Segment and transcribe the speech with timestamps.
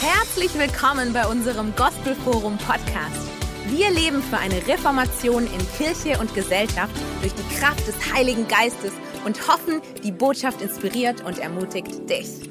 [0.00, 3.26] Herzlich willkommen bei unserem Gospelforum Podcast.
[3.66, 8.92] Wir leben für eine Reformation in Kirche und Gesellschaft durch die Kraft des Heiligen Geistes
[9.24, 12.48] und hoffen, die Botschaft inspiriert und ermutigt dich.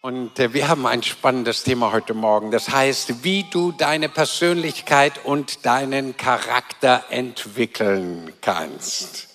[0.00, 2.50] Und äh, wir haben ein spannendes Thema heute Morgen.
[2.50, 9.28] Das heißt, wie du deine Persönlichkeit und deinen Charakter entwickeln kannst.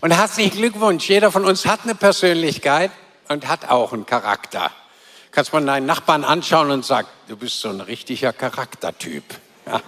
[0.00, 1.08] Und herzlichen Glückwunsch.
[1.08, 2.90] Jeder von uns hat eine Persönlichkeit
[3.28, 4.70] und hat auch einen Charakter.
[5.30, 9.24] Kannst man deinen Nachbarn anschauen und sagen, du bist so ein richtiger Charaktertyp.
[9.66, 9.82] Ja.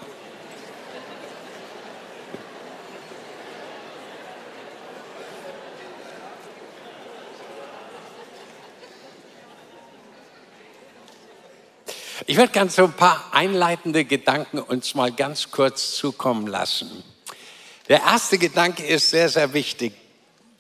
[12.27, 17.03] Ich würde ganz so ein paar einleitende Gedanken uns mal ganz kurz zukommen lassen.
[17.89, 19.95] Der erste Gedanke ist sehr, sehr wichtig.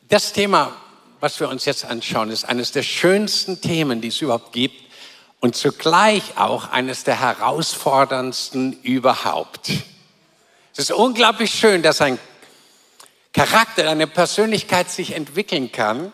[0.08, 0.74] Das Thema,
[1.20, 4.90] was wir uns jetzt anschauen, ist eines der schönsten Themen, die es überhaupt gibt
[5.40, 9.70] und zugleich auch eines der herausforderndsten überhaupt.
[10.72, 12.18] Es ist unglaublich schön, dass ein
[13.32, 16.12] Charakter, eine Persönlichkeit sich entwickeln kann.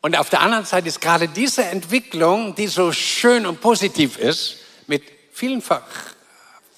[0.00, 4.56] Und auf der anderen Seite ist gerade diese Entwicklung, die so schön und positiv ist,
[4.86, 5.62] mit vielen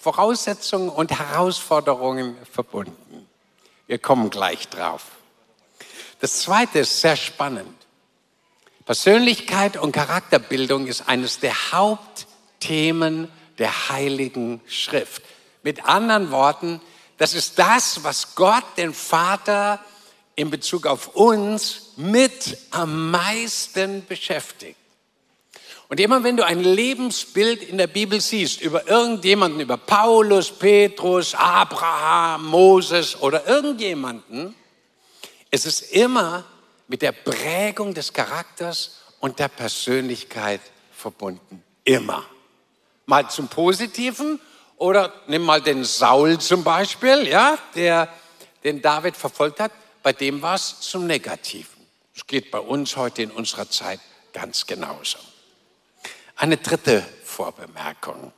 [0.01, 3.27] Voraussetzungen und Herausforderungen verbunden.
[3.87, 5.03] Wir kommen gleich drauf.
[6.23, 7.75] Das Zweite ist sehr spannend.
[8.85, 13.29] Persönlichkeit und Charakterbildung ist eines der Hauptthemen
[13.59, 15.25] der Heiligen Schrift.
[15.65, 16.81] Mit anderen Worten,
[17.19, 19.81] das ist das, was Gott, den Vater,
[20.37, 24.79] in Bezug auf uns mit am meisten beschäftigt.
[25.89, 31.35] Und immer wenn du ein Lebensbild in der Bibel siehst über irgendjemanden, über Paulus, Petrus,
[31.35, 34.55] Abraham, Moses oder irgendjemanden,
[35.53, 36.45] es ist immer
[36.89, 41.63] mit der Prägung des Charakters und der Persönlichkeit verbunden.
[41.85, 42.25] Immer.
[43.07, 44.41] Mal zum Positiven
[44.79, 48.09] oder nimm mal den Saul zum Beispiel, ja, der
[48.65, 49.73] den David verfolgt hat.
[50.03, 51.87] Bei dem war es zum Negativen.
[52.17, 54.01] Es geht bei uns heute in unserer Zeit
[54.33, 55.19] ganz genauso.
[56.35, 58.33] Eine dritte Vorbemerkung.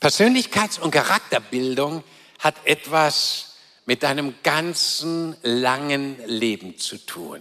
[0.00, 2.02] Persönlichkeits- und Charakterbildung
[2.40, 3.47] hat etwas
[3.88, 7.40] mit deinem ganzen langen Leben zu tun.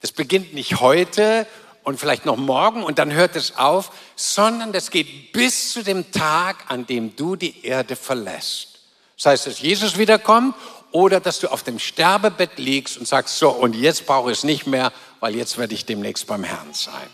[0.00, 1.46] Das beginnt nicht heute
[1.84, 6.10] und vielleicht noch morgen und dann hört es auf, sondern das geht bis zu dem
[6.10, 8.80] Tag, an dem du die Erde verlässt.
[9.16, 10.56] Das heißt, dass Jesus wiederkommt
[10.90, 14.44] oder dass du auf dem Sterbebett liegst und sagst, so, und jetzt brauche ich es
[14.44, 17.08] nicht mehr, weil jetzt werde ich demnächst beim Herrn sein.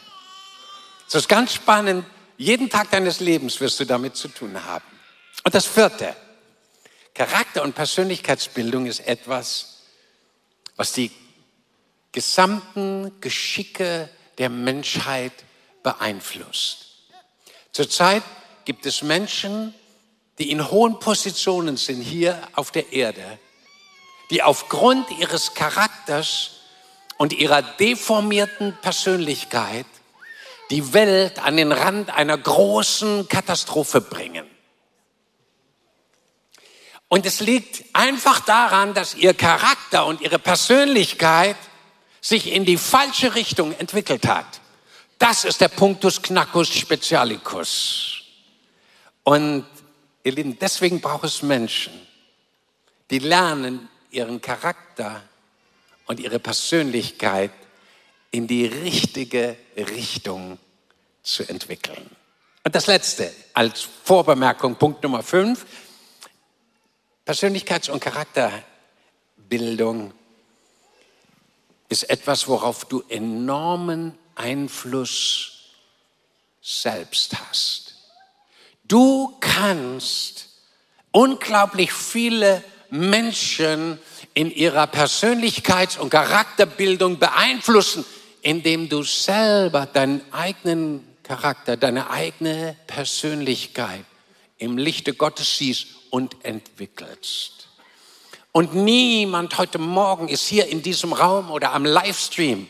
[1.05, 2.07] Das ist ganz spannend.
[2.39, 4.85] Jeden Tag deines Lebens wirst du damit zu tun haben.
[5.45, 6.17] Und das vierte,
[7.15, 9.83] Charakter- und Persönlichkeitsbildung ist etwas,
[10.77, 11.13] was die
[12.11, 14.09] gesamten Geschicke
[14.39, 15.33] der Menschheit
[15.85, 16.87] beeinflusst.
[17.73, 18.23] Zurzeit
[18.65, 19.75] gibt es Menschen,
[20.39, 23.39] die in hohen Positionen sind hier auf der Erde,
[24.31, 26.51] die aufgrund ihres Charakters
[27.19, 29.87] und ihrer deformierten Persönlichkeit
[30.71, 34.47] die Welt an den Rand einer großen Katastrophe bringen.
[37.15, 41.55] Und es liegt einfach daran, dass ihr Charakter und ihre Persönlichkeit
[42.21, 44.61] sich in die falsche Richtung entwickelt hat.
[45.21, 48.21] Das ist der Punctus Knaccus Specialicus.
[49.23, 49.65] Und
[50.25, 51.93] ihr Lieben, deswegen braucht es Menschen,
[53.11, 55.23] die lernen, ihren Charakter
[56.07, 57.53] und ihre Persönlichkeit
[58.33, 60.59] in die richtige Richtung
[61.23, 62.11] zu entwickeln.
[62.65, 65.65] Und das Letzte als Vorbemerkung, Punkt Nummer fünf.
[67.27, 70.13] Persönlichkeits- und Charakterbildung
[71.89, 75.53] ist etwas, worauf du enormen Einfluss
[76.61, 77.95] selbst hast.
[78.85, 80.51] Du kannst
[81.13, 83.99] unglaublich viele Menschen
[84.35, 88.05] in ihrer Persönlichkeits- und Charakterbildung beeinflussen,
[88.43, 94.05] indem du selber deinen eigenen Charakter, deine eigene Persönlichkeit
[94.59, 97.69] im Lichte Gottes siehst und entwickelst.
[98.53, 102.69] Und niemand heute Morgen ist hier in diesem Raum oder am Livestream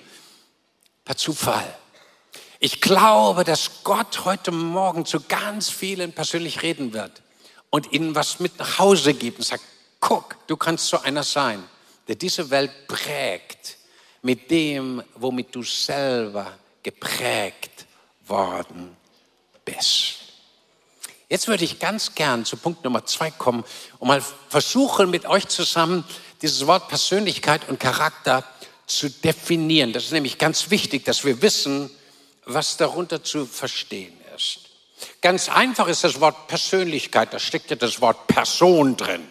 [1.04, 1.76] per Zufall.
[2.58, 7.22] Ich glaube, dass Gott heute Morgen zu ganz vielen persönlich reden wird
[7.68, 9.64] und ihnen was mit nach Hause gibt und sagt,
[10.00, 11.62] guck, du kannst so einer sein,
[12.08, 13.76] der diese Welt prägt
[14.22, 17.84] mit dem, womit du selber geprägt
[18.26, 18.96] worden
[19.66, 20.23] bist.
[21.28, 23.64] Jetzt würde ich ganz gern zu Punkt Nummer zwei kommen
[23.98, 26.04] und mal versuchen, mit euch zusammen
[26.42, 28.44] dieses Wort Persönlichkeit und Charakter
[28.86, 29.92] zu definieren.
[29.92, 31.90] Das ist nämlich ganz wichtig, dass wir wissen,
[32.44, 34.60] was darunter zu verstehen ist.
[35.22, 39.26] Ganz einfach ist das Wort Persönlichkeit, da steckt ja das Wort Person drin.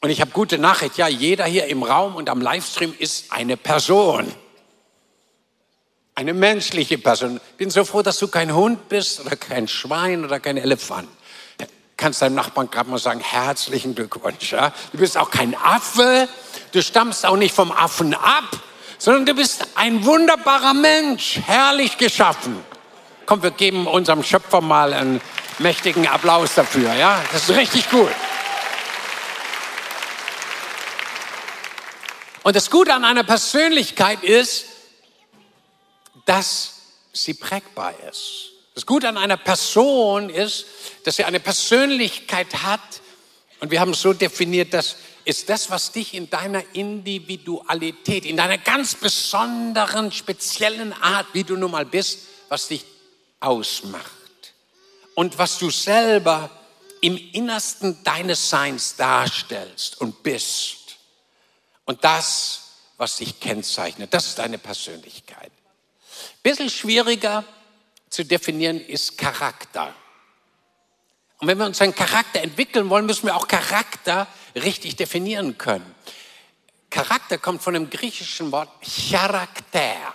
[0.00, 3.56] Und ich habe gute Nachricht, ja, jeder hier im Raum und am Livestream ist eine
[3.56, 4.30] Person.
[6.16, 7.40] Eine menschliche Person.
[7.50, 11.08] Ich bin so froh, dass du kein Hund bist oder kein Schwein oder kein Elefant.
[11.96, 14.52] Kannst deinem Nachbarn gerade mal sagen, herzlichen Glückwunsch.
[14.52, 14.72] Ja?
[14.92, 16.28] Du bist auch kein Affe,
[16.72, 18.44] du stammst auch nicht vom Affen ab,
[18.98, 22.64] sondern du bist ein wunderbarer Mensch, herrlich geschaffen.
[23.26, 25.20] Komm, wir geben unserem Schöpfer mal einen
[25.58, 26.94] mächtigen Applaus dafür.
[26.94, 28.10] Ja, das ist richtig gut.
[32.44, 34.66] Und das Gute an einer Persönlichkeit ist,
[36.24, 36.74] dass
[37.12, 38.50] sie prägbar ist.
[38.74, 40.66] Das Gute an einer Person ist,
[41.04, 42.80] dass sie eine Persönlichkeit hat.
[43.60, 48.58] Und wir haben so definiert, dass ist das, was dich in deiner Individualität, in deiner
[48.58, 52.84] ganz besonderen, speziellen Art, wie du nun mal bist, was dich
[53.40, 54.10] ausmacht.
[55.14, 56.50] Und was du selber
[57.00, 60.96] im Innersten deines Seins darstellst und bist.
[61.84, 62.62] Und das,
[62.96, 65.52] was dich kennzeichnet, das ist deine Persönlichkeit.
[66.42, 67.44] Bisschen schwieriger
[68.10, 69.94] zu definieren ist Charakter.
[71.40, 75.94] Und wenn wir uns einen Charakter entwickeln wollen, müssen wir auch Charakter richtig definieren können.
[76.90, 78.70] Charakter kommt von dem griechischen Wort
[79.10, 80.14] Charakter.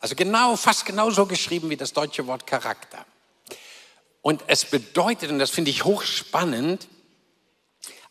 [0.00, 3.06] Also genau, fast genauso geschrieben wie das deutsche Wort Charakter.
[4.20, 6.88] Und es bedeutet, und das finde ich hochspannend,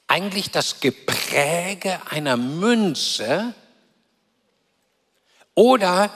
[0.08, 3.54] eigentlich das Gepräge einer Münze
[5.54, 6.14] oder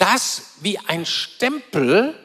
[0.00, 2.18] das wie ein Stempel,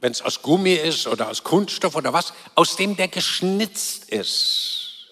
[0.00, 5.08] wenn es aus Gummi ist oder aus Kunststoff oder was, aus dem der geschnitzt ist.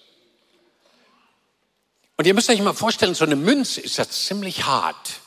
[2.17, 5.21] Und ihr müsst euch mal vorstellen, so eine Münze ist ja ziemlich hart.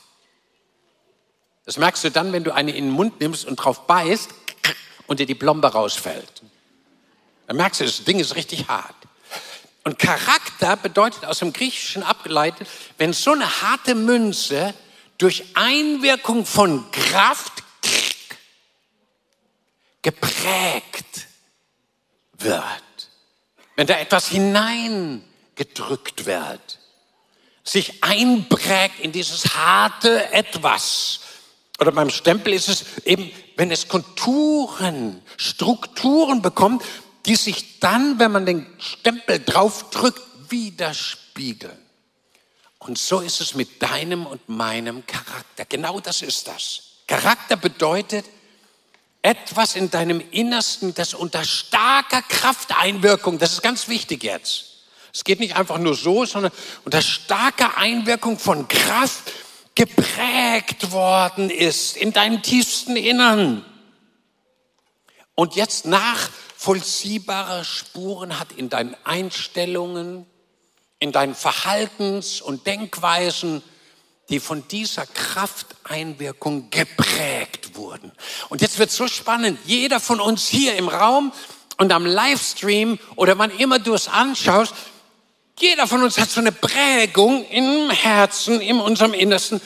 [1.64, 4.30] Das merkst du dann, wenn du eine in den Mund nimmst und drauf beißt
[5.06, 6.42] und dir die Plombe rausfällt.
[7.46, 8.94] Dann merkst du, das Ding ist richtig hart.
[9.84, 12.68] Und Charakter bedeutet aus dem Griechischen abgeleitet,
[12.98, 14.74] wenn so eine harte Münze
[15.22, 17.62] durch Einwirkung von Kraft
[20.02, 21.28] geprägt
[22.38, 22.64] wird.
[23.76, 26.80] Wenn da etwas hineingedrückt wird,
[27.62, 31.20] sich einprägt in dieses harte Etwas,
[31.78, 36.82] oder beim Stempel ist es eben, wenn es Konturen, Strukturen bekommt,
[37.26, 41.81] die sich dann, wenn man den Stempel draufdrückt, widerspiegeln.
[42.84, 45.64] Und so ist es mit deinem und meinem Charakter.
[45.66, 46.82] Genau das ist das.
[47.06, 48.24] Charakter bedeutet
[49.22, 54.64] etwas in deinem Innersten, das unter starker Krafteinwirkung, das ist ganz wichtig jetzt.
[55.14, 56.50] Es geht nicht einfach nur so, sondern
[56.84, 59.30] unter starker Einwirkung von Kraft
[59.76, 63.64] geprägt worden ist in deinem tiefsten Innern
[65.36, 70.26] und jetzt nachvollziehbare Spuren hat in deinen Einstellungen,
[71.02, 73.60] in deinen Verhaltens- und Denkweisen,
[74.28, 78.12] die von dieser Krafteinwirkung geprägt wurden.
[78.50, 79.58] Und jetzt wird so spannend.
[79.64, 81.32] Jeder von uns hier im Raum
[81.76, 84.74] und am Livestream oder wann immer du es anschaust,
[85.58, 89.60] jeder von uns hat so eine Prägung im Herzen, in unserem Innersten,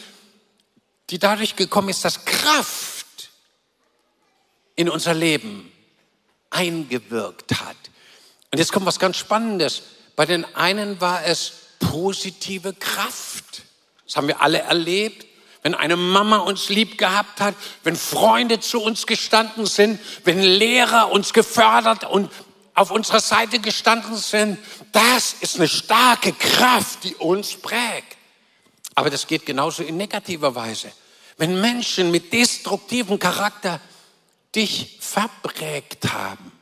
[1.10, 3.28] die dadurch gekommen ist, dass Kraft
[4.74, 5.70] in unser Leben
[6.48, 7.76] eingewirkt hat.
[8.50, 9.82] Und jetzt kommt was ganz Spannendes.
[10.16, 13.62] Bei den einen war es positive Kraft.
[14.06, 15.26] Das haben wir alle erlebt.
[15.62, 21.10] Wenn eine Mama uns lieb gehabt hat, wenn Freunde zu uns gestanden sind, wenn Lehrer
[21.10, 22.30] uns gefördert und
[22.74, 24.58] auf unserer Seite gestanden sind,
[24.92, 28.16] das ist eine starke Kraft, die uns prägt.
[28.94, 30.92] Aber das geht genauso in negativer Weise.
[31.36, 33.80] Wenn Menschen mit destruktivem Charakter
[34.54, 36.52] dich verprägt haben,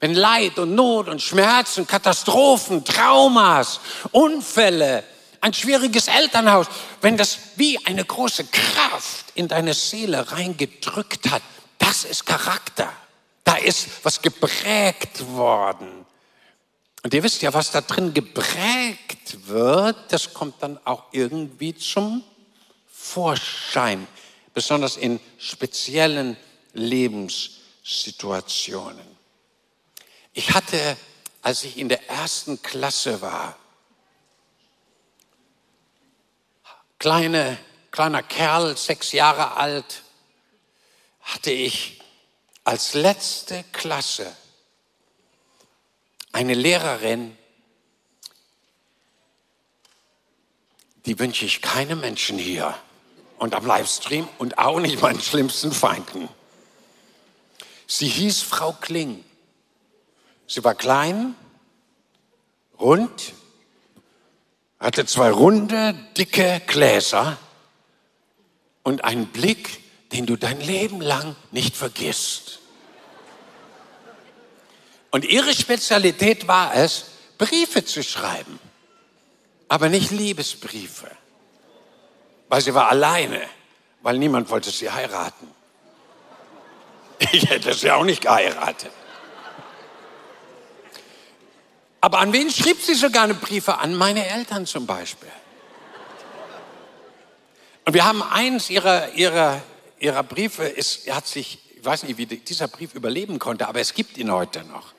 [0.00, 3.80] wenn Leid und Not und Schmerzen, Katastrophen, Traumas,
[4.12, 5.04] Unfälle,
[5.40, 6.66] ein schwieriges Elternhaus,
[7.00, 11.42] wenn das wie eine große Kraft in deine Seele reingedrückt hat,
[11.78, 12.92] das ist Charakter.
[13.44, 16.04] Da ist was geprägt worden.
[17.02, 22.22] Und ihr wisst ja, was da drin geprägt wird, das kommt dann auch irgendwie zum
[22.92, 24.06] Vorschein,
[24.52, 26.36] besonders in speziellen
[26.72, 29.17] Lebenssituationen.
[30.38, 30.96] Ich hatte,
[31.42, 33.56] als ich in der ersten Klasse war,
[37.00, 37.58] kleine,
[37.90, 40.04] kleiner Kerl, sechs Jahre alt,
[41.22, 42.00] hatte ich
[42.62, 44.32] als letzte Klasse
[46.30, 47.36] eine Lehrerin,
[51.04, 52.78] die wünsche ich keinem Menschen hier.
[53.38, 56.28] und am Livestream und auch nicht meinen schlimmsten Feinden.
[57.88, 59.24] Sie hieß Frau Kling.
[60.48, 61.34] Sie war klein,
[62.80, 63.34] rund,
[64.80, 67.36] hatte zwei runde, dicke Gläser
[68.82, 72.60] und einen Blick, den du dein Leben lang nicht vergisst.
[75.10, 77.04] Und ihre Spezialität war es,
[77.36, 78.58] Briefe zu schreiben,
[79.68, 81.10] aber nicht Liebesbriefe,
[82.48, 83.42] weil sie war alleine,
[84.00, 85.46] weil niemand wollte sie heiraten.
[87.32, 88.92] Ich hätte sie auch nicht geheiratet.
[92.00, 93.78] Aber an wen schrieb sie so gerne Briefe?
[93.78, 95.30] An meine Eltern zum Beispiel.
[97.84, 99.62] Und wir haben eins ihrer, ihrer,
[99.98, 103.94] ihrer Briefe, ist, hat sich, ich weiß nicht, wie dieser Brief überleben konnte, aber es
[103.94, 104.92] gibt ihn heute noch.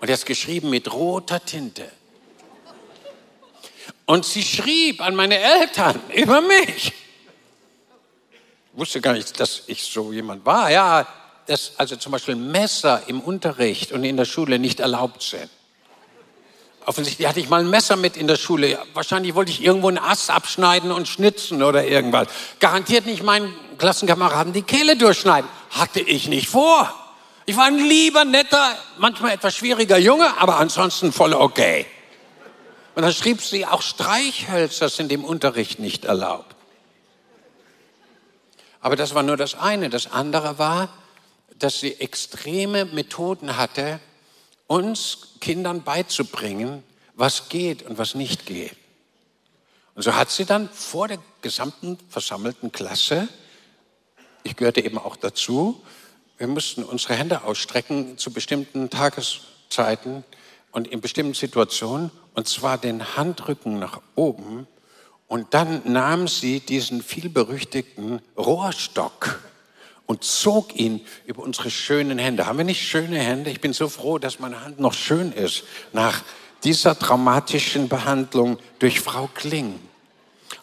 [0.00, 1.90] Und er ist geschrieben mit roter Tinte.
[4.06, 6.92] Und sie schrieb an meine Eltern über mich.
[8.72, 10.70] Ich wusste gar nicht, dass ich so jemand war.
[10.70, 11.06] Ja,
[11.46, 15.50] dass also zum Beispiel Messer im Unterricht und in der Schule nicht erlaubt sind.
[16.84, 18.78] Offensichtlich hatte ich mal ein Messer mit in der Schule.
[18.94, 22.28] Wahrscheinlich wollte ich irgendwo einen Ast abschneiden und schnitzen oder irgendwas.
[22.58, 25.48] Garantiert nicht meinen Klassenkameraden die Kehle durchschneiden.
[25.70, 26.92] Hatte ich nicht vor.
[27.46, 31.86] Ich war ein lieber, netter, manchmal etwas schwieriger Junge, aber ansonsten voll okay.
[32.94, 36.54] Und dann schrieb sie, auch Streichhölzer sind im Unterricht nicht erlaubt.
[38.80, 39.88] Aber das war nur das eine.
[39.88, 40.88] Das andere war,
[41.58, 44.00] dass sie extreme Methoden hatte,
[44.72, 46.82] uns Kindern beizubringen,
[47.14, 48.74] was geht und was nicht geht.
[49.94, 53.28] Und so hat sie dann vor der gesamten versammelten Klasse,
[54.44, 55.82] ich gehörte eben auch dazu,
[56.38, 60.24] wir mussten unsere Hände ausstrecken zu bestimmten Tageszeiten
[60.70, 64.66] und in bestimmten Situationen, und zwar den Handrücken nach oben.
[65.28, 69.38] Und dann nahm sie diesen vielberüchtigten Rohrstock
[70.12, 72.44] und zog ihn über unsere schönen Hände.
[72.44, 73.48] Haben wir nicht schöne Hände?
[73.48, 75.64] Ich bin so froh, dass meine Hand noch schön ist
[75.94, 76.22] nach
[76.64, 79.80] dieser traumatischen Behandlung durch Frau Kling.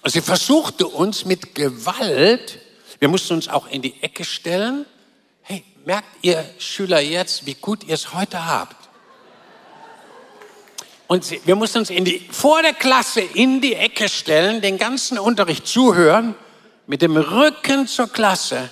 [0.03, 2.59] Und sie versuchte uns mit Gewalt,
[2.99, 4.85] wir mussten uns auch in die Ecke stellen.
[5.41, 8.75] Hey, merkt ihr Schüler jetzt, wie gut ihr es heute habt?
[11.07, 14.77] Und sie, wir mussten uns in die, vor der Klasse in die Ecke stellen, den
[14.77, 16.35] ganzen Unterricht zuhören,
[16.85, 18.69] mit dem Rücken zur Klasse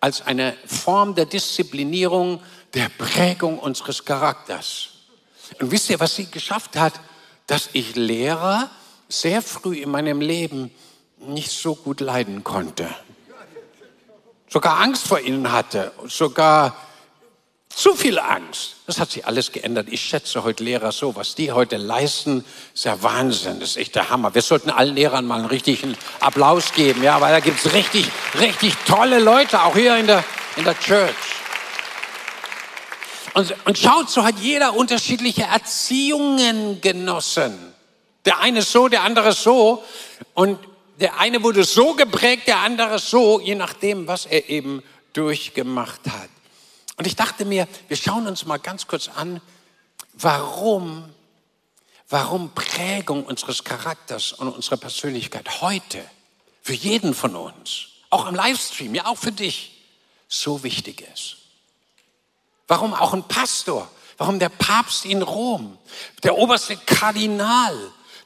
[0.00, 2.42] als eine Form der Disziplinierung,
[2.74, 4.88] der Prägung unseres Charakters.
[5.60, 6.94] Und wisst ihr, was sie geschafft hat?
[7.46, 8.70] Dass ich Lehrer
[9.08, 10.70] sehr früh in meinem Leben
[11.18, 12.88] nicht so gut leiden konnte.
[14.48, 16.76] Sogar Angst vor ihnen hatte, sogar
[17.76, 18.76] zu viel Angst.
[18.86, 19.88] Das hat sich alles geändert.
[19.90, 21.14] Ich schätze heute Lehrer so.
[21.14, 22.42] Was die heute leisten,
[22.74, 23.60] ist ja Wahnsinn.
[23.60, 24.34] Das ist echt der Hammer.
[24.34, 28.06] Wir sollten allen Lehrern mal einen richtigen Applaus geben, ja, weil da gibt es richtig,
[28.40, 30.24] richtig tolle Leute, auch hier in der,
[30.56, 31.14] in der Church.
[33.34, 37.74] Und, und schaut, so hat jeder unterschiedliche Erziehungen genossen.
[38.24, 39.84] Der eine so, der andere so.
[40.32, 40.58] Und
[40.98, 46.30] der eine wurde so geprägt, der andere so, je nachdem, was er eben durchgemacht hat.
[46.96, 49.40] Und ich dachte mir, wir schauen uns mal ganz kurz an,
[50.14, 51.08] warum,
[52.08, 56.02] warum Prägung unseres Charakters und unserer Persönlichkeit heute
[56.62, 59.72] für jeden von uns, auch im Livestream, ja auch für dich,
[60.28, 61.36] so wichtig ist.
[62.66, 63.88] Warum auch ein Pastor,
[64.18, 65.78] warum der Papst in Rom,
[66.22, 67.76] der oberste Kardinal,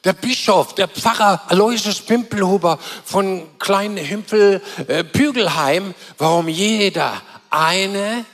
[0.04, 8.24] der Bischof, der Pfarrer Aloysius Pimpelhuber von Klein Hümpel äh, Pügelheim, warum jeder eine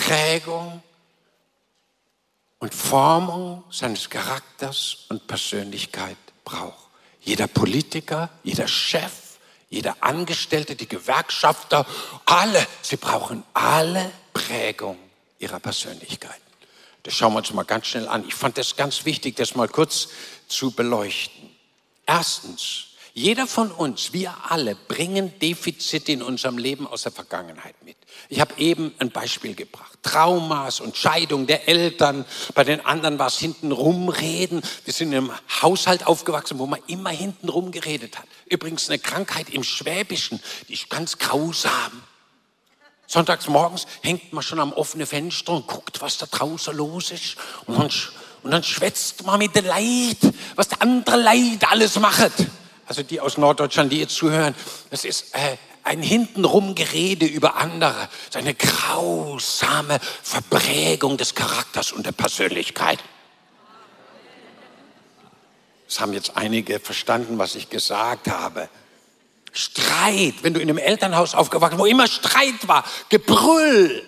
[0.00, 0.82] Prägung
[2.58, 6.88] und Formung seines Charakters und Persönlichkeit braucht.
[7.20, 9.12] Jeder Politiker, jeder Chef,
[9.68, 11.86] jeder Angestellte, die Gewerkschafter,
[12.24, 14.96] alle, sie brauchen alle Prägung
[15.38, 16.40] ihrer Persönlichkeit.
[17.02, 18.26] Das schauen wir uns mal ganz schnell an.
[18.26, 20.08] Ich fand das ganz wichtig, das mal kurz
[20.48, 21.50] zu beleuchten.
[22.06, 27.96] Erstens, jeder von uns, wir alle, bringen Defizite in unserem Leben aus der Vergangenheit mit.
[28.28, 29.98] Ich habe eben ein Beispiel gebracht.
[30.02, 32.24] Traumas und Scheidung der Eltern.
[32.54, 34.62] Bei den anderen war es hinten rumreden.
[34.84, 38.26] Wir sind in einem Haushalt aufgewachsen, wo man immer hinten rumgeredet hat.
[38.46, 42.02] Übrigens eine Krankheit im Schwäbischen, die ist ganz grausam.
[43.06, 47.36] Sonntags morgens hängt man schon am offenen Fenster und guckt, was da draußen los ist.
[47.66, 47.90] Und dann,
[48.42, 50.18] und dann schwätzt man mit den Leid,
[50.54, 52.32] was der andere Leid alles macht
[52.90, 54.52] also die aus Norddeutschland, die jetzt zuhören,
[54.90, 55.56] das ist äh,
[55.90, 63.00] ein hintenrum Gerede über andere, das ist eine grausame Verprägung des Charakters und der Persönlichkeit.
[65.88, 68.68] Das haben jetzt einige verstanden, was ich gesagt habe.
[69.52, 74.06] Streit, wenn du in einem Elternhaus aufgewachsen, wo immer Streit war, Gebrüll.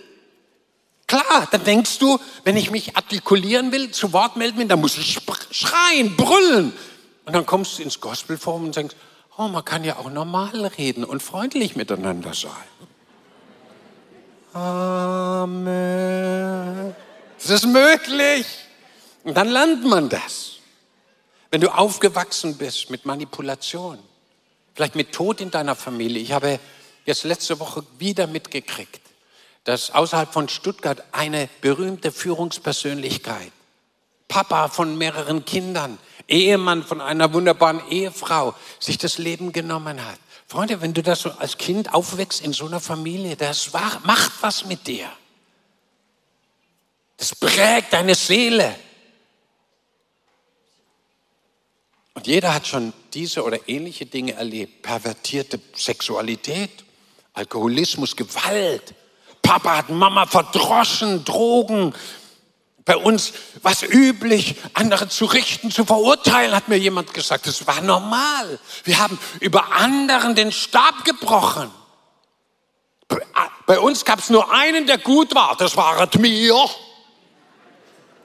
[1.08, 4.96] Klar, dann denkst du, wenn ich mich artikulieren will, zu Wort melden will, dann muss
[4.98, 5.18] ich
[5.50, 6.72] schreien, brüllen.
[7.24, 8.94] Und dann kommst du ins Gospelforum und denkst,
[9.36, 12.50] oh, man kann ja auch normal reden und freundlich miteinander sein.
[14.52, 15.72] Amen.
[17.38, 18.46] Es ist möglich.
[19.24, 20.56] Und dann lernt man das.
[21.50, 23.98] Wenn du aufgewachsen bist mit Manipulation,
[24.74, 26.22] vielleicht mit Tod in deiner Familie.
[26.22, 26.58] Ich habe
[27.04, 29.00] jetzt letzte Woche wieder mitgekriegt,
[29.64, 33.52] dass außerhalb von Stuttgart eine berühmte Führungspersönlichkeit,
[34.28, 35.98] Papa von mehreren Kindern,
[36.32, 40.18] Ehemann von einer wunderbaren Ehefrau, sich das Leben genommen hat.
[40.48, 44.64] Freunde, wenn du das so als Kind aufwächst in so einer Familie, das macht was
[44.64, 45.08] mit dir.
[47.16, 48.74] Das prägt deine Seele.
[52.14, 54.82] Und jeder hat schon diese oder ähnliche Dinge erlebt.
[54.82, 56.84] Pervertierte Sexualität,
[57.32, 58.94] Alkoholismus, Gewalt.
[59.40, 61.94] Papa hat Mama verdroschen, Drogen.
[62.84, 67.46] Bei uns war es üblich, andere zu richten, zu verurteilen, hat mir jemand gesagt.
[67.46, 68.58] Das war normal.
[68.84, 71.70] Wir haben über anderen den Stab gebrochen.
[73.66, 75.56] Bei uns gab es nur einen, der gut war.
[75.56, 76.68] Das war mir.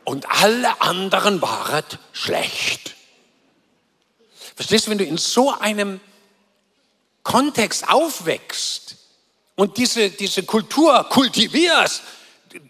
[0.04, 1.84] Und alle anderen waren
[2.14, 2.96] schlecht.
[4.56, 6.00] Verstehst du, wenn du in so einem
[7.22, 8.96] Kontext aufwächst
[9.56, 12.02] und diese, diese Kultur kultivierst,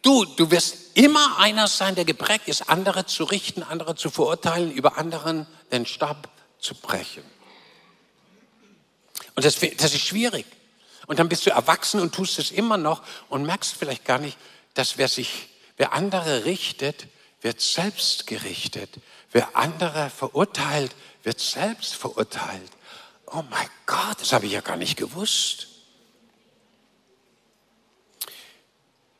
[0.01, 4.71] du, du wirst immer einer sein, der geprägt ist, andere zu richten, andere zu verurteilen,
[4.71, 6.29] über anderen den Stab
[6.59, 7.23] zu brechen.
[9.35, 10.45] Und das, das ist schwierig.
[11.05, 14.37] Und dann bist du erwachsen und tust es immer noch und merkst vielleicht gar nicht,
[14.73, 17.07] dass wer sich, wer andere richtet,
[17.41, 18.89] wird selbst gerichtet.
[19.31, 22.71] Wer andere verurteilt, wird selbst verurteilt.
[23.27, 25.67] Oh mein Gott, das habe ich ja gar nicht gewusst.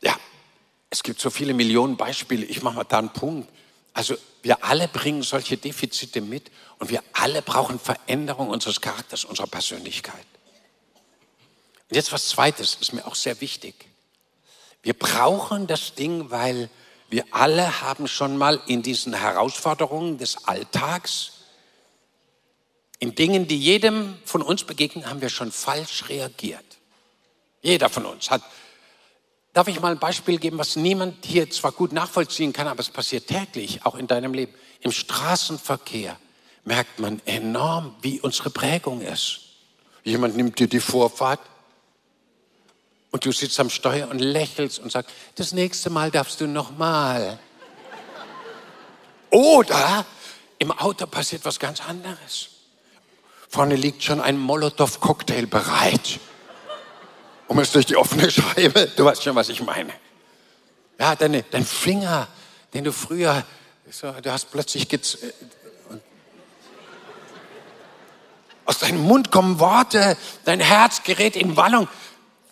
[0.02, 0.16] Ja,
[0.98, 2.44] es gibt so viele Millionen Beispiele.
[2.46, 3.48] Ich mache mal da einen Punkt.
[3.94, 9.46] Also wir alle bringen solche Defizite mit und wir alle brauchen Veränderung unseres Charakters, unserer
[9.46, 10.26] Persönlichkeit.
[11.88, 13.76] Und jetzt was Zweites, ist mir auch sehr wichtig.
[14.82, 16.68] Wir brauchen das Ding, weil
[17.12, 21.34] wir alle haben schon mal in diesen Herausforderungen des Alltags
[22.98, 26.66] in Dingen, die jedem von uns begegnen, haben wir schon falsch reagiert.
[27.62, 28.42] Jeder von uns hat.
[29.58, 32.92] Darf ich mal ein Beispiel geben, was niemand hier zwar gut nachvollziehen kann, aber es
[32.92, 34.54] passiert täglich, auch in deinem Leben.
[34.82, 36.16] Im Straßenverkehr
[36.64, 39.40] merkt man enorm, wie unsere Prägung ist.
[40.04, 41.40] Jemand nimmt dir die Vorfahrt
[43.10, 47.40] und du sitzt am Steuer und lächelst und sagst, das nächste Mal darfst du nochmal.
[49.32, 50.06] Oder
[50.60, 52.50] im Auto passiert was ganz anderes.
[53.50, 56.20] Vorne liegt schon ein Molotow-Cocktail bereit.
[57.48, 59.94] Um es durch die offene Scheibe, du weißt schon, was ich meine.
[61.00, 62.28] Ja, deine, dein Finger,
[62.74, 63.46] den du früher,
[63.90, 65.18] so, du hast plötzlich, gez
[68.66, 71.88] aus deinem Mund kommen Worte, dein Herz gerät in Wallung.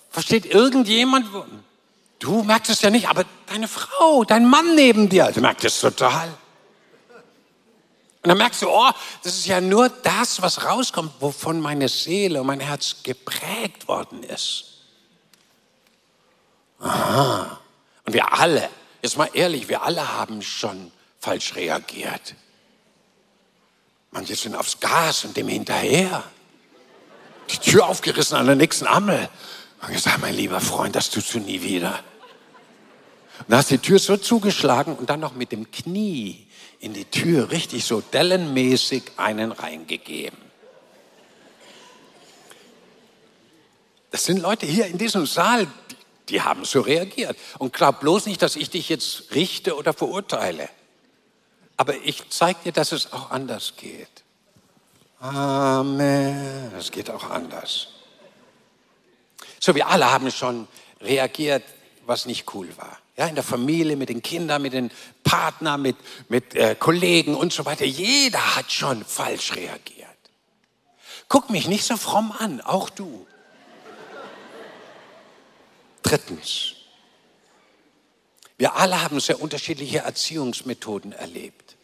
[0.09, 1.27] Versteht irgendjemand?
[2.19, 5.81] Du merkst es ja nicht, aber deine Frau, dein Mann neben dir, der merkt es
[5.81, 6.29] total.
[8.23, 8.89] Und dann merkst du, oh,
[9.23, 14.23] das ist ja nur das, was rauskommt, wovon meine Seele und mein Herz geprägt worden
[14.23, 14.74] ist.
[16.79, 17.59] Aha.
[18.05, 18.69] Und wir alle,
[19.01, 22.35] jetzt mal ehrlich, wir alle haben schon falsch reagiert.
[24.11, 26.23] Manche sind aufs Gas und dem hinterher.
[27.49, 29.29] Die Tür aufgerissen an der nächsten Ampel.
[29.81, 31.99] Und gesagt, mein lieber Freund, das tust du nie wieder.
[33.39, 36.47] Und dann hast die Tür so zugeschlagen und dann noch mit dem Knie
[36.79, 40.39] in die Tür richtig so dellenmäßig einen reingegeben.
[44.11, 45.67] Das sind Leute hier in diesem Saal,
[46.29, 47.37] die, haben so reagiert.
[47.57, 50.69] Und glaub bloß nicht, dass ich dich jetzt richte oder verurteile.
[51.77, 54.23] Aber ich zeige dir, dass es auch anders geht.
[55.19, 56.71] Amen.
[56.77, 57.87] Es geht auch anders.
[59.59, 60.67] So, wir alle haben schon
[61.01, 61.63] reagiert,
[62.05, 62.97] was nicht cool war.
[63.17, 64.91] Ja, in der Familie, mit den Kindern, mit den
[65.23, 65.95] Partnern, mit,
[66.27, 67.85] mit äh, Kollegen und so weiter.
[67.85, 70.09] Jeder hat schon falsch reagiert.
[71.29, 73.25] Guck mich nicht so fromm an, auch du.
[76.05, 76.75] Drittens,
[78.59, 81.75] wir alle haben sehr unterschiedliche Erziehungsmethoden erlebt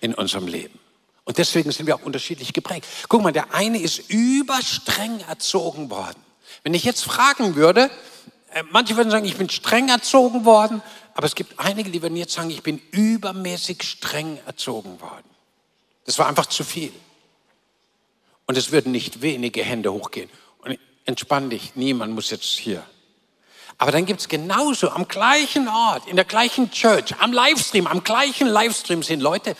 [0.00, 0.78] in unserem Leben.
[1.26, 2.86] Und deswegen sind wir auch unterschiedlich geprägt.
[3.10, 6.18] Guck mal, der eine ist überstreng erzogen worden.
[6.62, 7.90] Wenn ich jetzt fragen würde,
[8.52, 10.80] äh, manche würden sagen, ich bin streng erzogen worden,
[11.12, 15.28] aber es gibt einige, die würden jetzt sagen, ich bin übermäßig streng erzogen worden.
[16.06, 16.92] Das war einfach zu viel.
[18.46, 20.30] Und es würden nicht wenige Hände hochgehen.
[21.04, 22.84] Entspann dich, niemand muss jetzt hier.
[23.78, 28.46] Aber dann gibt's genauso am gleichen Ort, in der gleichen Church, am Livestream, am gleichen
[28.46, 29.56] Livestream sind Leute,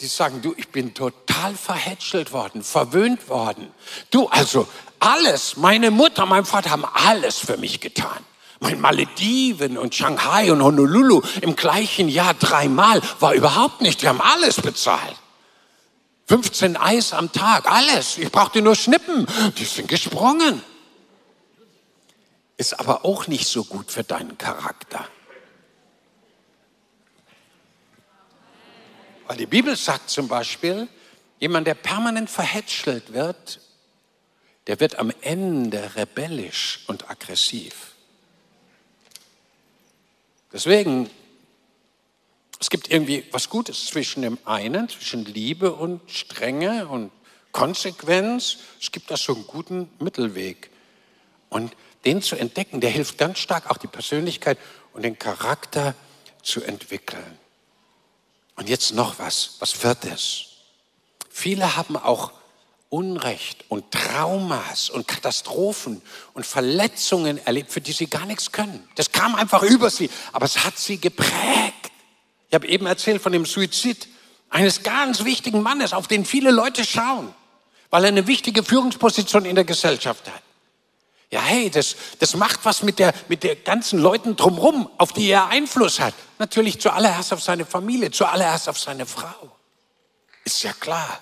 [0.00, 3.72] die sagen, du, ich bin total verhätschelt worden, verwöhnt worden.
[4.10, 4.66] Du, also
[4.98, 8.24] alles, meine Mutter, mein Vater haben alles für mich getan.
[8.60, 14.00] Mein Malediven und Shanghai und Honolulu im gleichen Jahr dreimal war überhaupt nicht.
[14.00, 15.16] Die haben alles bezahlt.
[16.26, 18.18] 15 Eis am Tag, alles.
[18.18, 19.26] Ich brauchte nur schnippen.
[19.58, 20.62] Die sind gesprungen.
[22.56, 25.06] Ist aber auch nicht so gut für deinen Charakter.
[29.26, 30.88] Weil die Bibel sagt zum Beispiel,
[31.40, 33.60] jemand, der permanent verhätschelt wird,
[34.66, 37.92] der wird am Ende rebellisch und aggressiv.
[40.52, 41.10] Deswegen,
[42.64, 47.10] es gibt irgendwie was Gutes zwischen dem einen, zwischen Liebe und Strenge und
[47.52, 48.56] Konsequenz.
[48.80, 50.70] Es gibt da so einen guten Mittelweg.
[51.50, 54.56] Und den zu entdecken, der hilft ganz stark, auch die Persönlichkeit
[54.94, 55.94] und den Charakter
[56.42, 57.38] zu entwickeln.
[58.56, 60.46] Und jetzt noch was, was Viertes.
[61.28, 62.32] Viele haben auch
[62.88, 66.00] Unrecht und Traumas und Katastrophen
[66.32, 68.88] und Verletzungen erlebt, für die sie gar nichts können.
[68.94, 71.90] Das kam einfach über sie, aber es hat sie geprägt.
[72.48, 74.08] Ich habe eben erzählt von dem Suizid
[74.50, 77.34] eines ganz wichtigen Mannes, auf den viele Leute schauen,
[77.90, 80.42] weil er eine wichtige Führungsposition in der Gesellschaft hat.
[81.30, 85.28] Ja, hey, das, das macht was mit der, mit der ganzen Leuten drumherum, auf die
[85.28, 86.14] er Einfluss hat.
[86.38, 89.50] Natürlich zuallererst auf seine Familie, zuallererst auf seine Frau.
[90.44, 91.18] Ist ja klar.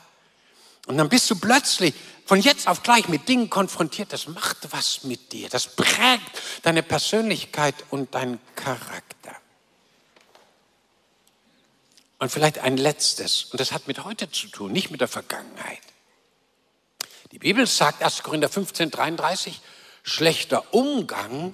[0.87, 1.95] Und dann bist du plötzlich
[2.27, 4.13] von jetzt auf gleich mit Dingen konfrontiert.
[4.13, 5.49] Das macht was mit dir.
[5.49, 9.12] Das prägt deine Persönlichkeit und deinen Charakter.
[12.23, 15.81] Und vielleicht ein letztes, und das hat mit heute zu tun, nicht mit der Vergangenheit.
[17.33, 18.23] Die Bibel sagt, 1.
[18.23, 19.61] Korinther 15, 33,
[20.05, 21.53] schlechter Umgang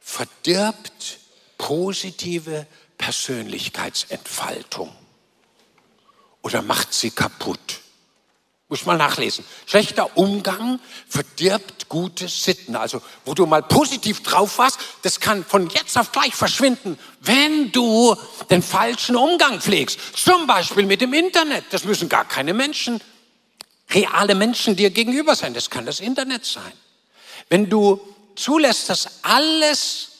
[0.00, 1.20] verdirbt
[1.58, 2.66] positive
[2.98, 4.92] Persönlichkeitsentfaltung
[6.42, 7.79] oder macht sie kaputt.
[8.70, 9.44] Muss mal nachlesen.
[9.66, 10.78] Schlechter Umgang
[11.08, 12.76] verdirbt gute Sitten.
[12.76, 17.72] Also, wo du mal positiv drauf warst, das kann von jetzt auf gleich verschwinden, wenn
[17.72, 18.14] du
[18.48, 19.98] den falschen Umgang pflegst.
[20.14, 21.64] Zum Beispiel mit dem Internet.
[21.70, 23.00] Das müssen gar keine Menschen,
[23.90, 25.52] reale Menschen dir gegenüber sein.
[25.52, 26.72] Das kann das Internet sein.
[27.48, 28.00] Wenn du
[28.36, 30.10] zulässt, dass alles,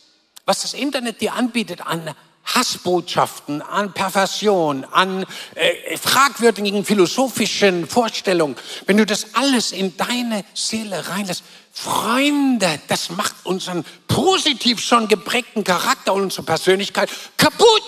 [0.44, 5.24] was das Internet dir anbietet an Hassbotschaften, an Perversion, an
[5.54, 13.34] äh, fragwürdigen philosophischen Vorstellungen, wenn du das alles in deine Seele reinlässt, Freunde, das macht
[13.44, 17.82] unseren positiv schon geprägten Charakter und unsere Persönlichkeit kaputt.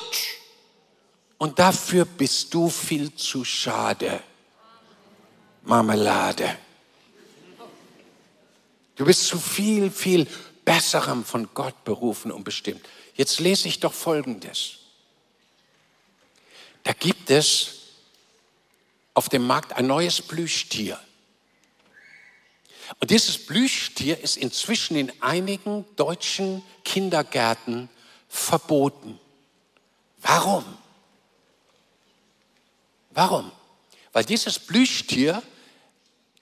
[1.38, 4.20] Und dafür bist du viel zu schade.
[5.64, 6.56] Marmelade.
[8.94, 10.28] Du bist zu viel, viel
[10.64, 12.86] Besserem von Gott berufen und bestimmt.
[13.14, 14.78] Jetzt lese ich doch Folgendes.
[16.84, 17.80] Da gibt es
[19.14, 20.98] auf dem Markt ein neues Plüschtier.
[23.00, 27.88] Und dieses Plüschtier ist inzwischen in einigen deutschen Kindergärten
[28.28, 29.18] verboten.
[30.20, 30.64] Warum?
[33.10, 33.52] Warum?
[34.12, 35.42] Weil dieses Plüschtier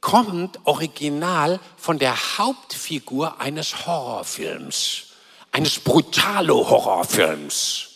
[0.00, 5.08] kommt original von der Hauptfigur eines Horrorfilms,
[5.52, 7.86] eines Brutalo-Horrorfilms.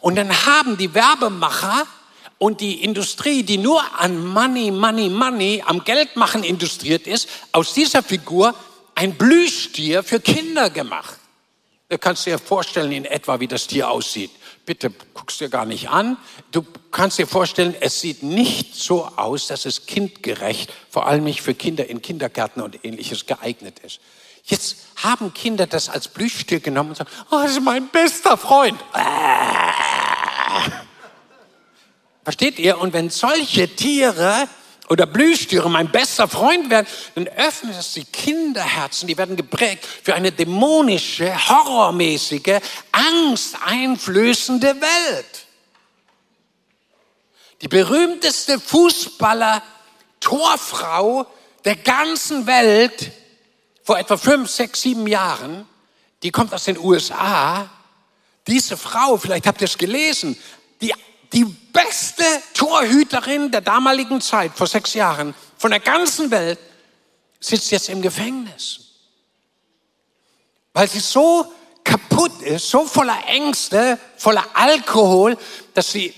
[0.00, 1.86] Und dann haben die Werbemacher
[2.38, 8.02] und die Industrie, die nur an Money, Money, Money, am Geldmachen industriert ist, aus dieser
[8.02, 8.54] Figur
[8.94, 11.18] ein Blühstier für Kinder gemacht.
[11.88, 14.30] Du kannst dir vorstellen in etwa, wie das Tier aussieht
[14.66, 16.16] bitte guckst dir gar nicht an.
[16.50, 21.42] Du kannst dir vorstellen, es sieht nicht so aus, dass es kindgerecht, vor allem nicht
[21.42, 24.00] für Kinder in Kindergärten und ähnliches geeignet ist.
[24.44, 28.78] Jetzt haben Kinder das als Plüschtier genommen und sagen, oh, das ist mein bester Freund.
[32.24, 32.78] Versteht ihr?
[32.78, 34.48] Und wenn solche Tiere
[34.88, 40.14] oder Blühstiere mein bester Freund werden, dann öffnet es die Kinderherzen, die werden geprägt für
[40.14, 42.60] eine dämonische, horrormäßige,
[42.92, 45.46] angsteinflößende Welt.
[47.62, 49.62] Die berühmteste Fußballer,
[50.20, 51.26] Torfrau
[51.64, 53.10] der ganzen Welt
[53.84, 55.68] vor etwa fünf, sechs, sieben Jahren,
[56.22, 57.70] die kommt aus den USA.
[58.46, 60.36] Diese Frau, vielleicht habt ihr es gelesen,
[60.80, 60.92] die
[61.32, 66.58] die beste Torhüterin der damaligen Zeit, vor sechs Jahren, von der ganzen Welt,
[67.40, 68.80] sitzt jetzt im Gefängnis.
[70.72, 75.36] Weil sie so kaputt ist, so voller Ängste, voller Alkohol,
[75.74, 76.14] dass sie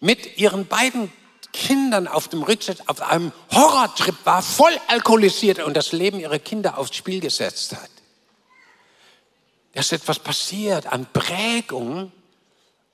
[0.00, 1.12] mit ihren beiden
[1.52, 6.78] Kindern auf dem Rücksitz auf einem Horrortrip war, voll alkoholisiert und das Leben ihrer Kinder
[6.78, 7.90] aufs Spiel gesetzt hat.
[9.72, 12.12] Da ist etwas passiert an Prägung,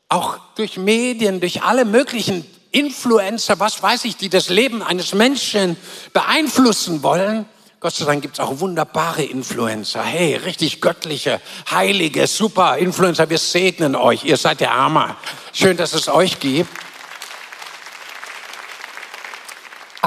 [0.08, 5.76] auch durch Medien, durch alle möglichen Influencer, was weiß ich, die das Leben eines Menschen
[6.12, 7.46] beeinflussen wollen.
[7.80, 10.02] Gott sei Dank gibt es auch wunderbare Influencer.
[10.02, 11.40] Hey, richtig göttliche,
[11.70, 13.28] heilige, super Influencer.
[13.28, 14.24] Wir segnen euch.
[14.24, 15.16] Ihr seid der Hammer.
[15.52, 16.70] Schön, dass es euch gibt.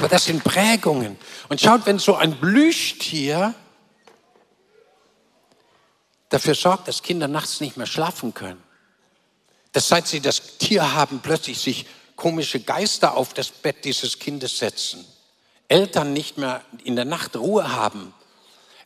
[0.07, 1.17] Aber das sind Prägungen.
[1.49, 3.53] Und schaut, wenn so ein Plüschtier
[6.29, 8.63] dafür sorgt, dass Kinder nachts nicht mehr schlafen können,
[9.73, 14.59] dass seit sie das Tier haben, plötzlich sich komische Geister auf das Bett dieses Kindes
[14.59, 15.05] setzen,
[15.67, 18.13] Eltern nicht mehr in der Nacht Ruhe haben,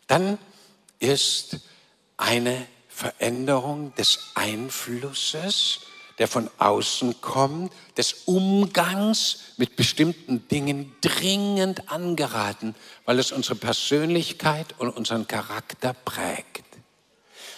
[0.08, 0.40] dann
[0.98, 1.58] ist
[2.18, 5.82] eine Veränderung des Einflusses,
[6.20, 14.76] der von außen kommt, des Umgangs mit bestimmten Dingen dringend angeraten, weil es unsere Persönlichkeit
[14.78, 16.66] und unseren Charakter prägt.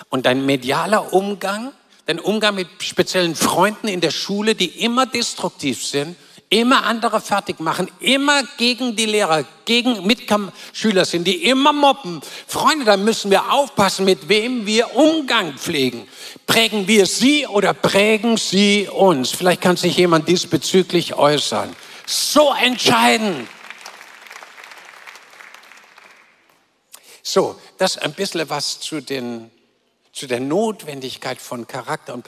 [0.10, 1.74] Und ein medialer Umgang
[2.08, 6.18] den Umgang mit speziellen Freunden in der Schule, die immer destruktiv sind,
[6.60, 12.22] immer andere fertig machen, immer gegen die Lehrer, gegen Mitschüler sind, die immer mobben.
[12.48, 16.08] Freunde, da müssen wir aufpassen, mit wem wir Umgang pflegen.
[16.46, 19.32] Prägen wir sie oder prägen sie uns?
[19.32, 21.76] Vielleicht kann sich jemand diesbezüglich äußern.
[22.06, 23.48] So entscheidend.
[27.24, 29.50] So, das ein bisschen was zu den
[30.12, 32.24] zu der Notwendigkeit von Charakter- und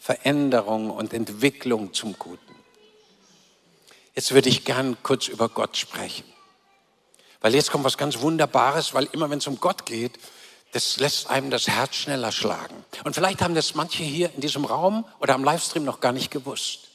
[0.00, 2.54] Persönlichkeitsveränderung und Entwicklung zum Guten.
[4.14, 6.24] Jetzt würde ich gern kurz über Gott sprechen.
[7.40, 10.18] Weil jetzt kommt was ganz Wunderbares, weil immer wenn es um Gott geht,
[10.72, 12.84] das lässt einem das Herz schneller schlagen.
[13.04, 16.30] Und vielleicht haben das manche hier in diesem Raum oder am Livestream noch gar nicht
[16.30, 16.88] gewusst.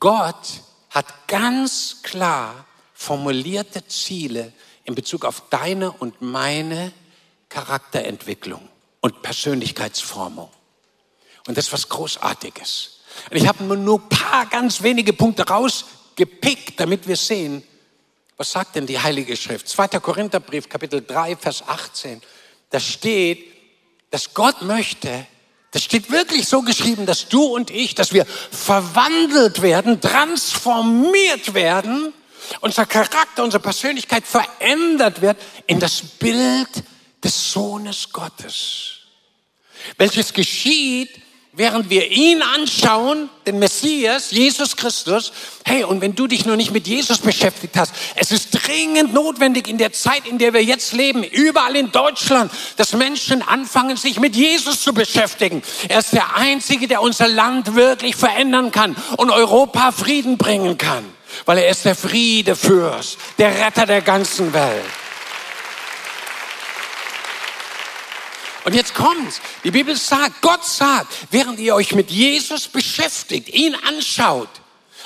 [0.00, 4.52] Gott hat ganz klar formulierte Ziele
[4.84, 6.92] in Bezug auf deine und meine
[7.48, 8.68] Charakterentwicklung
[9.00, 10.50] und Persönlichkeitsformung.
[11.48, 13.00] Und das ist was Großartiges.
[13.30, 17.64] Und ich habe nur ein paar ganz wenige Punkte rausgepickt, damit wir sehen,
[18.36, 19.66] was sagt denn die Heilige Schrift?
[19.66, 19.88] 2.
[19.98, 22.20] Korintherbrief, Kapitel 3, Vers 18.
[22.68, 23.50] Da steht,
[24.10, 25.26] dass Gott möchte,
[25.70, 32.12] das steht wirklich so geschrieben, dass du und ich, dass wir verwandelt werden, transformiert werden,
[32.60, 36.68] unser Charakter, unsere Persönlichkeit verändert wird in das Bild
[37.24, 38.98] des Sohnes Gottes,
[39.96, 41.22] welches geschieht,
[41.58, 45.32] während wir ihn anschauen, den Messias, Jesus Christus.
[45.64, 49.66] Hey, und wenn du dich noch nicht mit Jesus beschäftigt hast, es ist dringend notwendig
[49.66, 54.20] in der Zeit, in der wir jetzt leben, überall in Deutschland, dass Menschen anfangen, sich
[54.20, 55.62] mit Jesus zu beschäftigen.
[55.88, 61.04] Er ist der Einzige, der unser Land wirklich verändern kann und Europa Frieden bringen kann,
[61.44, 64.84] weil er ist der Friedefürst, der Retter der ganzen Welt.
[68.68, 69.40] Und jetzt kommt's.
[69.64, 74.50] Die Bibel sagt, Gott sagt, während ihr euch mit Jesus beschäftigt, ihn anschaut,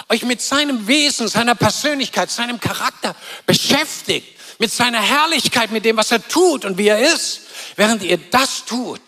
[0.09, 3.15] euch mit seinem Wesen, seiner Persönlichkeit, seinem Charakter
[3.47, 4.27] beschäftigt,
[4.59, 7.43] mit seiner Herrlichkeit, mit dem, was er tut und wie er ist,
[7.77, 9.01] während ihr das tut,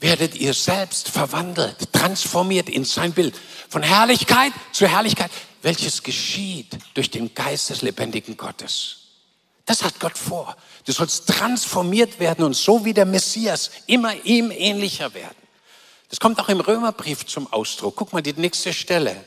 [0.00, 3.34] werdet ihr selbst verwandelt, transformiert in sein Bild.
[3.68, 9.05] Von Herrlichkeit zu Herrlichkeit, welches geschieht durch den Geist des lebendigen Gottes.
[9.66, 10.56] Das hat Gott vor.
[10.84, 15.36] Du sollst transformiert werden und so wie der Messias immer ihm ähnlicher werden.
[16.08, 17.96] Das kommt auch im Römerbrief zum Ausdruck.
[17.96, 19.24] Guck mal die nächste Stelle.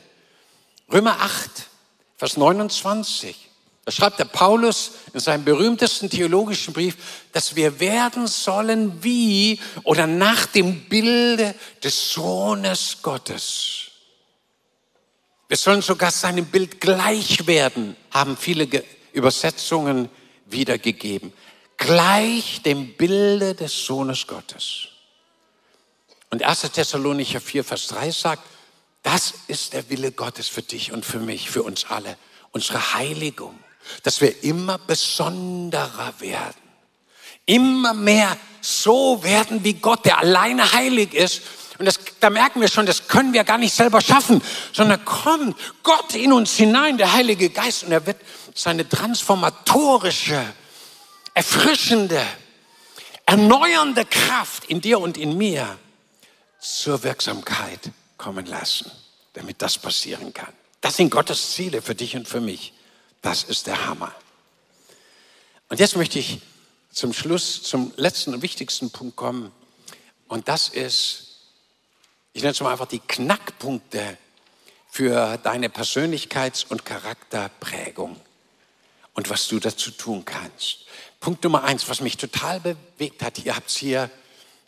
[0.90, 1.50] Römer 8,
[2.16, 3.50] Vers 29.
[3.84, 6.96] Da schreibt der Paulus in seinem berühmtesten theologischen Brief,
[7.32, 13.90] dass wir werden sollen wie oder nach dem Bilde des Sohnes Gottes.
[15.48, 18.68] Wir sollen sogar seinem Bild gleich werden, haben viele
[19.12, 20.08] Übersetzungen
[20.52, 21.32] wiedergegeben
[21.80, 24.88] gleich dem Bilde des Sohnes Gottes.
[26.28, 26.60] Und 1.
[26.72, 28.42] Thessalonicher 4, Vers 3 sagt,
[29.02, 32.16] das ist der Wille Gottes für dich und für mich, für uns alle.
[32.52, 33.58] Unsere Heiligung,
[34.02, 36.60] dass wir immer besonderer werden.
[37.46, 41.40] Immer mehr so werden wie Gott, der alleine heilig ist.
[41.78, 44.42] Und das, da merken wir schon, das können wir gar nicht selber schaffen,
[44.74, 48.18] sondern kommt Gott in uns hinein, der Heilige Geist, und er wird
[48.54, 50.44] seine transformatorische
[51.34, 52.24] erfrischende,
[53.26, 55.78] erneuernde Kraft in dir und in mir
[56.58, 58.90] zur Wirksamkeit kommen lassen,
[59.32, 60.52] damit das passieren kann.
[60.80, 62.72] Das sind Gottes Ziele für dich und für mich.
[63.22, 64.14] Das ist der Hammer.
[65.68, 66.40] Und jetzt möchte ich
[66.90, 69.52] zum Schluss, zum letzten und wichtigsten Punkt kommen.
[70.26, 71.38] Und das ist,
[72.32, 74.18] ich nenne es mal einfach die Knackpunkte
[74.90, 78.20] für deine Persönlichkeits- und Charakterprägung
[79.20, 80.86] und was du dazu tun kannst.
[81.20, 84.10] Punkt Nummer eins, was mich total bewegt hat, ihr habt hier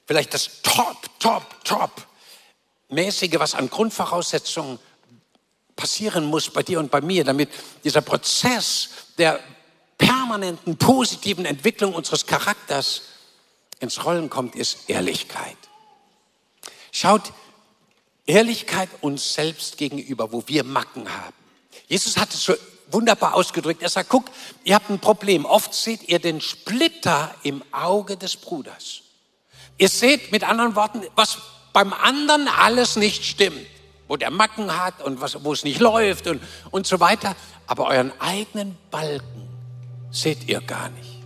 [0.07, 2.07] vielleicht das Top, Top, Top
[2.91, 4.79] mäßige, was an Grundvoraussetzungen
[5.75, 7.49] passieren muss bei dir und bei mir, damit
[7.83, 9.41] dieser Prozess der
[9.97, 13.05] permanenten positiven Entwicklung unseres Charakters
[13.81, 15.57] ins Rollen kommt, ist Ehrlichkeit.
[16.91, 17.33] Schaut,
[18.27, 21.37] Ehrlichkeit uns selbst gegenüber, wo wir Macken haben.
[21.89, 22.55] Jesus hat es so
[22.93, 23.83] wunderbar ausgedrückt.
[23.83, 24.27] Er sagt, guck,
[24.65, 25.45] ihr habt ein Problem.
[25.45, 29.03] Oft seht ihr den Splitter im Auge des Bruders.
[29.79, 31.39] Ihr seht mit anderen Worten, was
[31.73, 33.67] beim anderen alles nicht stimmt,
[34.09, 37.35] wo der Macken hat und was, wo es nicht läuft und, und so weiter.
[37.67, 39.49] Aber euren eigenen Balken
[40.11, 41.19] seht ihr gar nicht.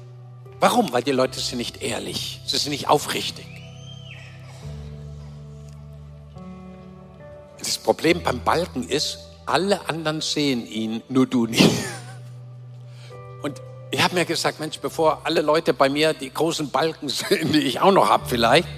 [0.60, 0.92] Warum?
[0.92, 3.46] Weil die Leute sind nicht ehrlich, sie sind nicht aufrichtig.
[7.58, 11.70] Das Problem beim Balken ist, alle anderen sehen ihn, nur du nicht.
[13.42, 17.52] Und ich habe mir gesagt, Mensch, bevor alle Leute bei mir die großen Balken sehen,
[17.52, 18.68] die ich auch noch habe vielleicht,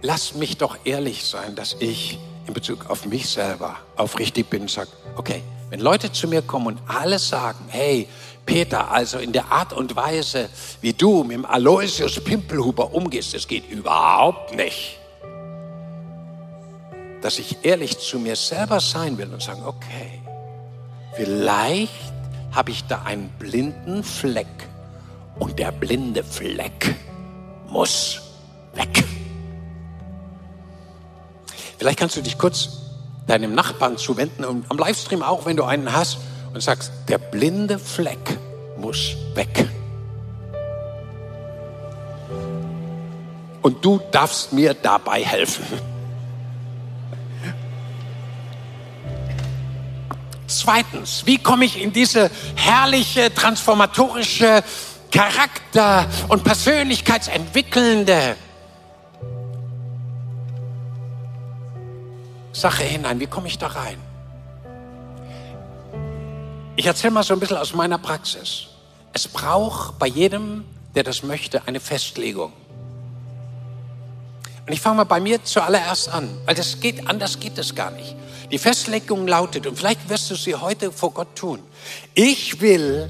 [0.00, 4.70] lass mich doch ehrlich sein, dass ich in Bezug auf mich selber aufrichtig bin und
[4.70, 8.08] sage, okay, wenn Leute zu mir kommen und alle sagen, hey,
[8.46, 10.48] Peter, also in der Art und Weise,
[10.80, 14.99] wie du mit dem Aloysius Pimpelhuber umgehst, das geht überhaupt nicht.
[17.22, 20.20] Dass ich ehrlich zu mir selber sein will und sagen, okay,
[21.14, 22.12] vielleicht
[22.52, 24.46] habe ich da einen blinden Fleck
[25.38, 26.94] und der blinde Fleck
[27.68, 28.20] muss
[28.74, 29.04] weg.
[31.78, 32.80] Vielleicht kannst du dich kurz
[33.26, 36.18] deinem Nachbarn zuwenden und am Livestream auch, wenn du einen hast
[36.52, 38.38] und sagst, der blinde Fleck
[38.76, 39.68] muss weg.
[43.62, 45.64] Und du darfst mir dabei helfen.
[50.50, 54.64] Zweitens, wie komme ich in diese herrliche, transformatorische,
[55.12, 58.36] Charakter- und Persönlichkeitsentwickelnde
[62.52, 63.20] Sache hinein?
[63.20, 63.98] Wie komme ich da rein?
[66.74, 68.66] Ich erzähle mal so ein bisschen aus meiner Praxis.
[69.12, 70.64] Es braucht bei jedem,
[70.96, 72.52] der das möchte, eine Festlegung.
[74.66, 77.92] Und ich fange mal bei mir zuallererst an, weil das geht, anders geht es gar
[77.92, 78.16] nicht.
[78.50, 81.60] Die Festlegung lautet, und vielleicht wirst du sie heute vor Gott tun,
[82.14, 83.08] ich will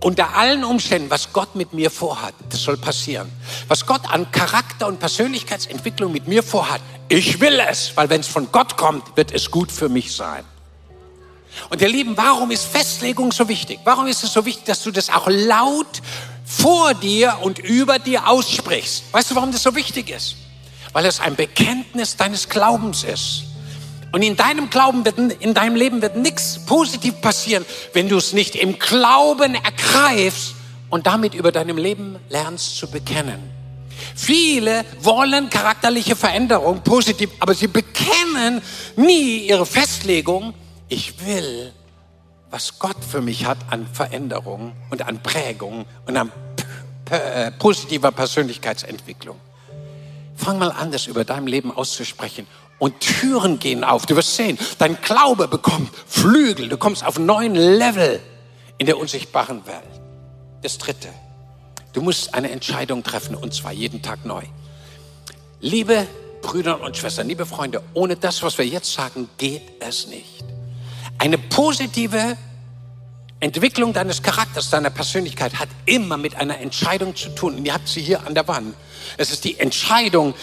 [0.00, 3.30] unter allen Umständen, was Gott mit mir vorhat, das soll passieren.
[3.66, 8.28] Was Gott an Charakter- und Persönlichkeitsentwicklung mit mir vorhat, ich will es, weil wenn es
[8.28, 10.44] von Gott kommt, wird es gut für mich sein.
[11.70, 13.80] Und ihr Lieben, warum ist Festlegung so wichtig?
[13.84, 16.02] Warum ist es so wichtig, dass du das auch laut
[16.44, 19.04] vor dir und über dir aussprichst?
[19.12, 20.36] Weißt du, warum das so wichtig ist?
[20.92, 23.47] Weil es ein Bekenntnis deines Glaubens ist.
[24.10, 28.32] Und in deinem Glauben wird, in deinem Leben wird nichts positiv passieren, wenn du es
[28.32, 30.54] nicht im Glauben ergreifst
[30.88, 33.50] und damit über deinem Leben lernst zu bekennen.
[34.14, 38.62] Viele wollen charakterliche Veränderung positiv, aber sie bekennen
[38.96, 40.54] nie ihre Festlegung,
[40.88, 41.72] ich will,
[42.50, 46.32] was Gott für mich hat an Veränderung und an Prägung und an
[47.10, 49.38] äh, positiver Persönlichkeitsentwicklung.
[50.36, 52.46] Fang mal an, das über dein Leben auszusprechen.
[52.78, 54.06] Und Türen gehen auf.
[54.06, 56.68] Du wirst sehen, dein Glaube bekommt Flügel.
[56.68, 58.20] Du kommst auf neuen Level
[58.78, 60.00] in der unsichtbaren Welt.
[60.62, 61.08] Das dritte.
[61.92, 64.42] Du musst eine Entscheidung treffen und zwar jeden Tag neu.
[65.60, 66.06] Liebe
[66.42, 70.44] Brüder und Schwestern, liebe Freunde, ohne das, was wir jetzt sagen, geht es nicht.
[71.18, 72.36] Eine positive
[73.40, 77.56] Entwicklung deines Charakters, deiner Persönlichkeit hat immer mit einer Entscheidung zu tun.
[77.56, 78.74] Und ihr habt sie hier an der Wand.
[79.16, 80.34] Es ist die Entscheidung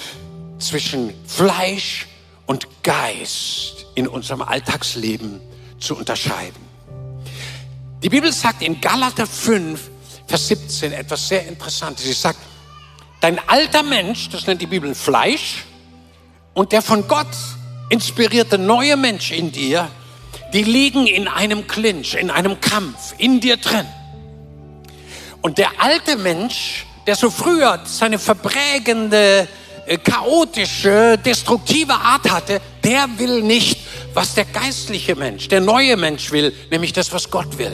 [0.60, 2.08] zwischen Fleisch
[2.46, 5.42] und Geist in unserem Alltagsleben
[5.80, 6.64] zu unterscheiden.
[8.04, 9.90] Die Bibel sagt in Galater 5,
[10.28, 12.06] Vers 17 etwas sehr Interessantes.
[12.06, 12.40] Sie sagt,
[13.22, 15.66] dein alter Mensch, das nennt die Bibel Fleisch,
[16.54, 17.28] und der von Gott
[17.90, 19.90] inspirierte neue Mensch in dir
[20.56, 23.86] die liegen in einem Clinch, in einem Kampf, in dir drin.
[25.42, 29.50] Und der alte Mensch, der so früher seine verbrägende,
[30.04, 33.80] chaotische, destruktive Art hatte, der will nicht,
[34.14, 37.74] was der geistliche Mensch, der neue Mensch will, nämlich das, was Gott will.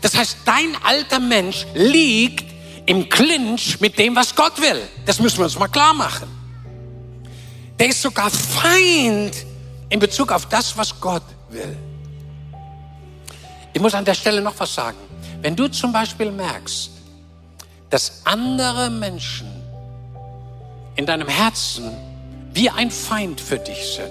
[0.00, 2.52] Das heißt, dein alter Mensch liegt
[2.86, 4.82] im Clinch mit dem, was Gott will.
[5.06, 6.28] Das müssen wir uns mal klar machen.
[7.78, 9.34] Der ist sogar Feind
[9.88, 11.76] in Bezug auf das, was Gott will.
[13.72, 14.98] Ich muss an der Stelle noch was sagen.
[15.40, 16.90] Wenn du zum Beispiel merkst,
[17.90, 19.51] dass andere Menschen
[20.96, 21.90] in deinem Herzen
[22.52, 24.10] wie ein Feind für dich sind,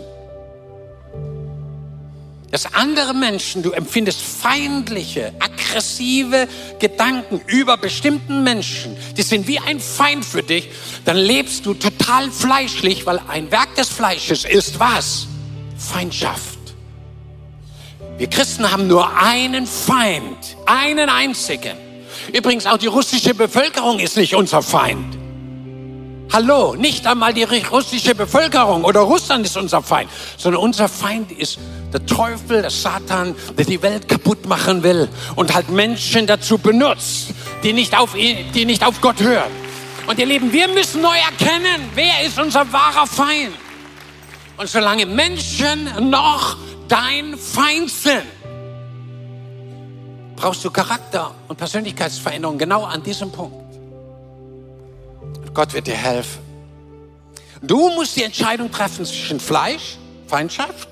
[2.52, 6.48] dass andere Menschen, du empfindest feindliche, aggressive
[6.80, 10.70] Gedanken über bestimmten Menschen, die sind wie ein Feind für dich,
[11.06, 15.28] dann lebst du total fleischlich, weil ein Werk des Fleisches ist was?
[15.78, 16.60] Feindschaft.
[18.18, 21.78] Wir Christen haben nur einen Feind, einen einzigen.
[22.34, 25.21] Übrigens, auch die russische Bevölkerung ist nicht unser Feind.
[26.34, 31.60] Hallo, nicht einmal die russische Bevölkerung oder Russland ist unser Feind, sondern unser Feind ist
[31.92, 37.34] der Teufel, der Satan, der die Welt kaputt machen will und halt Menschen dazu benutzt,
[37.64, 39.52] die nicht auf, die nicht auf Gott hören.
[40.08, 43.52] Und ihr Lieben, wir müssen neu erkennen, wer ist unser wahrer Feind.
[44.56, 46.56] Und solange Menschen noch
[46.88, 48.24] dein Feind sind,
[50.38, 53.71] brauchst du Charakter und Persönlichkeitsveränderung genau an diesem Punkt.
[55.54, 56.40] Gott wird dir helfen.
[57.62, 59.98] Du musst die Entscheidung treffen zwischen Fleisch,
[60.28, 60.88] Feindschaft,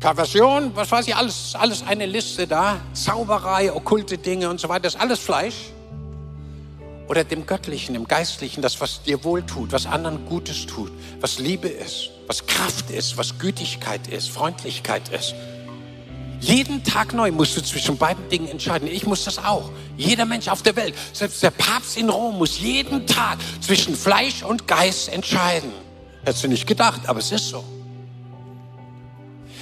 [0.00, 4.80] Perversion, was weiß ich, alles, alles eine Liste da, Zauberei, okkulte Dinge und so weiter,
[4.80, 5.54] das ist alles Fleisch.
[7.08, 11.68] Oder dem Göttlichen, dem Geistlichen, das, was dir wohltut, was anderen Gutes tut, was Liebe
[11.68, 15.34] ist, was Kraft ist, was Gütigkeit ist, Freundlichkeit ist.
[16.42, 18.88] Jeden Tag neu musst du zwischen beiden Dingen entscheiden.
[18.88, 19.70] Ich muss das auch.
[19.96, 24.42] Jeder Mensch auf der Welt, selbst der Papst in Rom, muss jeden Tag zwischen Fleisch
[24.42, 25.70] und Geist entscheiden.
[26.24, 27.62] Hättest du nicht gedacht, aber es ist so.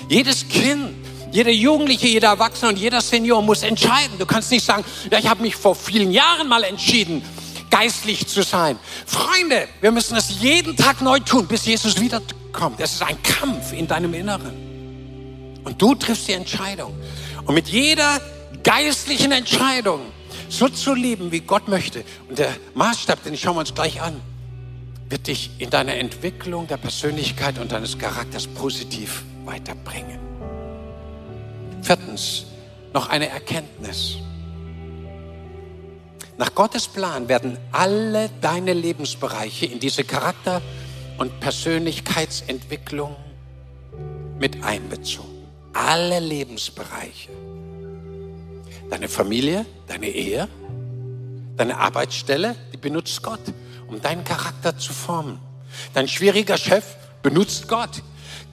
[0.08, 0.94] Jedes Kind,
[1.30, 4.18] jeder Jugendliche, jeder Erwachsene und jeder Senior muss entscheiden.
[4.18, 7.22] Du kannst nicht sagen, ja, ich habe mich vor vielen Jahren mal entschieden,
[7.68, 8.78] geistlich zu sein.
[9.04, 12.80] Freunde, wir müssen das jeden Tag neu tun, bis Jesus wiederkommt.
[12.80, 14.69] Es ist ein Kampf in deinem Inneren.
[15.64, 16.94] Und du triffst die Entscheidung.
[17.44, 18.20] Und mit jeder
[18.62, 20.00] geistlichen Entscheidung
[20.48, 22.04] so zu leben, wie Gott möchte.
[22.28, 24.20] Und der Maßstab, den schauen wir uns gleich an,
[25.08, 30.18] wird dich in deiner Entwicklung der Persönlichkeit und deines Charakters positiv weiterbringen.
[31.82, 32.46] Viertens,
[32.92, 34.16] noch eine Erkenntnis.
[36.36, 40.62] Nach Gottes Plan werden alle deine Lebensbereiche in diese Charakter-
[41.18, 43.14] und Persönlichkeitsentwicklung
[44.38, 45.29] mit einbezogen
[45.72, 47.30] alle Lebensbereiche.
[48.90, 50.48] Deine Familie, deine Ehe,
[51.56, 53.40] deine Arbeitsstelle, die benutzt Gott,
[53.86, 55.38] um deinen Charakter zu formen.
[55.94, 56.84] Dein schwieriger Chef
[57.22, 58.02] benutzt Gott.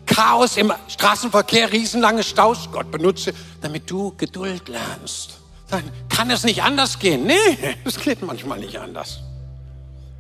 [0.06, 5.40] Chaos im Straßenverkehr, riesenlange Staus, Gott benutze, damit du Geduld lernst.
[5.70, 7.26] Dann kann es nicht anders gehen.
[7.26, 7.36] Nee,
[7.84, 9.20] es geht manchmal nicht anders.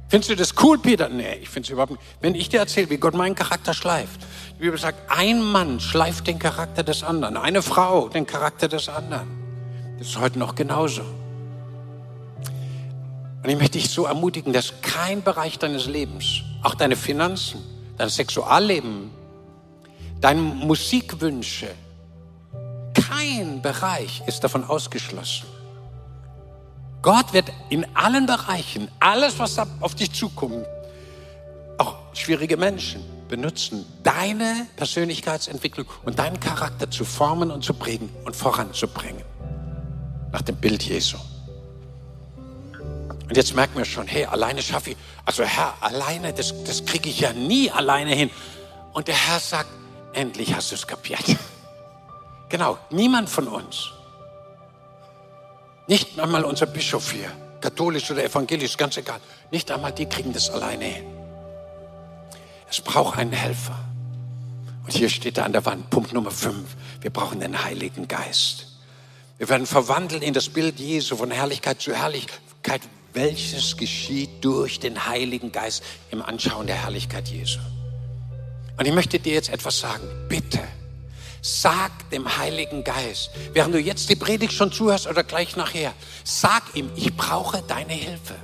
[0.09, 1.09] Findest du das cool, Peter?
[1.09, 2.03] Nee, ich finde es überhaupt nicht.
[2.21, 4.21] Wenn ich dir erzähle, wie Gott meinen Charakter schleift,
[4.55, 8.87] die Bibel sagt, ein Mann schleift den Charakter des anderen, eine Frau den Charakter des
[8.87, 9.27] anderen.
[9.97, 11.01] Das ist heute noch genauso.
[13.43, 17.61] Und ich möchte dich so ermutigen, dass kein Bereich deines Lebens, auch deine Finanzen,
[17.97, 19.11] dein Sexualleben,
[20.21, 21.69] deine Musikwünsche,
[22.93, 25.56] kein Bereich ist davon ausgeschlossen.
[27.07, 30.65] Gott wird in allen Bereichen, alles, was auf dich zukommt,
[31.77, 38.35] auch schwierige Menschen, benutzen, deine Persönlichkeitsentwicklung und deinen Charakter zu formen und zu prägen und
[38.35, 39.23] voranzubringen.
[40.33, 41.15] Nach dem Bild Jesu.
[42.77, 47.07] Und jetzt merken wir schon, hey, alleine schaffe ich, also Herr, alleine, das, das kriege
[47.07, 48.29] ich ja nie alleine hin.
[48.91, 49.69] Und der Herr sagt,
[50.11, 51.23] endlich hast du es kapiert.
[52.49, 53.91] Genau, niemand von uns.
[55.87, 57.31] Nicht einmal unser Bischof hier,
[57.61, 59.19] katholisch oder evangelisch, ganz egal.
[59.51, 61.05] Nicht einmal die kriegen das alleine hin.
[62.69, 63.79] Es braucht einen Helfer.
[64.83, 66.55] Und hier steht er an der Wand, Punkt Nummer 5.
[67.01, 68.67] Wir brauchen den Heiligen Geist.
[69.37, 72.81] Wir werden verwandelt in das Bild Jesu von Herrlichkeit zu Herrlichkeit,
[73.13, 77.59] welches geschieht durch den Heiligen Geist im Anschauen der Herrlichkeit Jesu.
[78.77, 80.07] Und ich möchte dir jetzt etwas sagen.
[80.27, 80.59] Bitte,
[81.47, 85.93] sag dem Heiligen Geist, während du jetzt die Predigt schon zuhörst oder gleich nachher,
[86.23, 88.35] sag ihm, ich brauche deine Hilfe.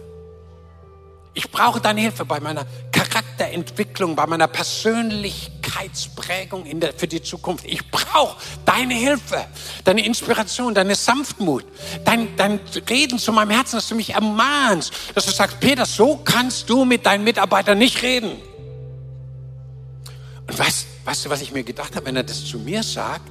[1.34, 7.66] Ich brauche deine Hilfe bei meiner Charakterentwicklung, bei meiner Persönlichkeitsprägung der, für die Zukunft.
[7.66, 9.48] Ich brauche deine Hilfe,
[9.84, 11.66] deine Inspiration, deine Sanftmut,
[12.06, 16.22] dein, dein Reden zu meinem Herzen, dass du mich ermahnst, dass du sagst, Peter, so
[16.24, 18.42] kannst du mit deinen Mitarbeitern nicht reden.
[20.48, 23.30] Und weißt, weißt du, was ich mir gedacht habe, wenn er das zu mir sagt,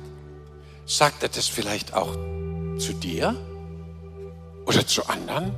[0.86, 2.12] sagt er das vielleicht auch
[2.78, 3.36] zu dir
[4.66, 5.54] oder zu anderen?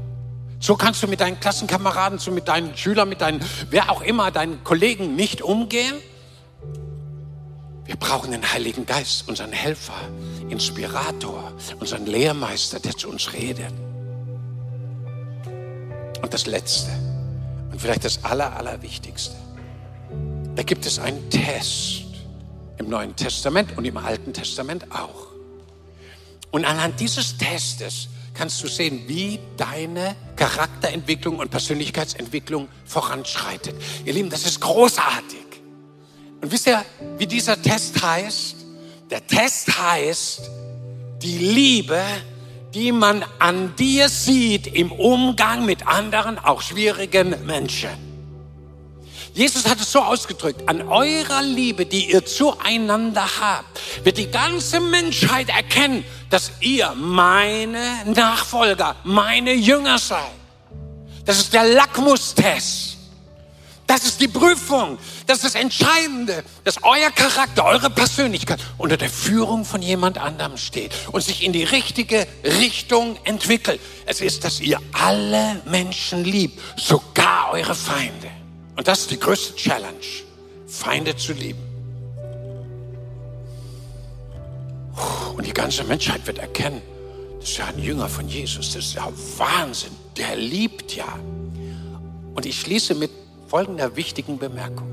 [0.61, 4.31] So kannst du mit deinen Klassenkameraden, so mit deinen Schülern, mit deinen, wer auch immer,
[4.31, 5.95] deinen Kollegen nicht umgehen.
[7.85, 10.01] Wir brauchen den Heiligen Geist, unseren Helfer,
[10.49, 13.73] Inspirator, unseren Lehrmeister, der zu uns redet.
[16.23, 16.91] Und das Letzte
[17.71, 19.35] und vielleicht das Aller, Allerwichtigste.
[20.55, 22.04] Da gibt es einen Test,
[22.79, 25.29] im Neuen Testament und im Alten Testament auch.
[26.51, 33.75] Und anhand dieses Testes kannst du sehen, wie deine Charakterentwicklung und Persönlichkeitsentwicklung voranschreitet.
[34.05, 35.39] Ihr Lieben, das ist großartig.
[36.41, 36.85] Und wisst ihr,
[37.17, 38.57] wie dieser Test heißt?
[39.11, 40.51] Der Test heißt,
[41.23, 42.03] die Liebe,
[42.75, 48.14] die man an dir sieht im Umgang mit anderen, auch schwierigen Menschen.
[49.35, 54.79] Jesus hat es so ausgedrückt, an eurer Liebe, die ihr zueinander habt, wird die ganze
[54.79, 60.31] Menschheit erkennen, dass ihr meine Nachfolger, meine Jünger seid.
[61.25, 62.97] Das ist der Lackmustest.
[63.89, 64.99] Das ist die Prüfung.
[65.27, 70.57] Das ist das Entscheidende, dass euer Charakter, eure Persönlichkeit unter der Führung von jemand anderem
[70.57, 73.81] steht und sich in die richtige Richtung entwickelt.
[74.07, 78.31] Es ist, dass ihr alle Menschen liebt, sogar eure Feinde.
[78.77, 79.95] Und das ist die größte Challenge,
[80.67, 81.63] Feinde zu lieben.
[85.37, 86.83] Und die ganze Menschheit wird erkennen,
[87.41, 91.19] das ist ja ein Jünger von Jesus, das ist ja Wahnsinn, der liebt ja.
[92.35, 93.11] Und ich schließe mit
[93.49, 94.89] folgender wichtigen Bemerkung.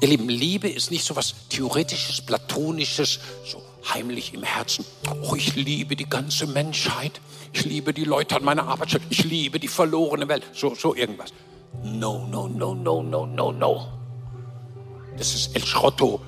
[0.00, 4.84] Ihr Lieben, Liebe ist nicht so was Theoretisches, Platonisches, so heimlich im Herzen.
[5.22, 7.20] Oh, ich liebe die ganze Menschheit.
[7.52, 9.04] Ich liebe die Leute an meiner Arbeitsstelle.
[9.10, 10.44] Ich liebe die verlorene Welt.
[10.54, 11.32] So, so irgendwas.
[11.82, 13.86] No, no, no, no, no, no, no.
[15.16, 16.20] Das ist El Schrotto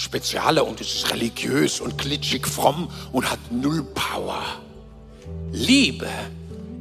[0.00, 4.42] Speziale und es ist religiös und glitschig fromm und hat null Power.
[5.52, 6.08] Liebe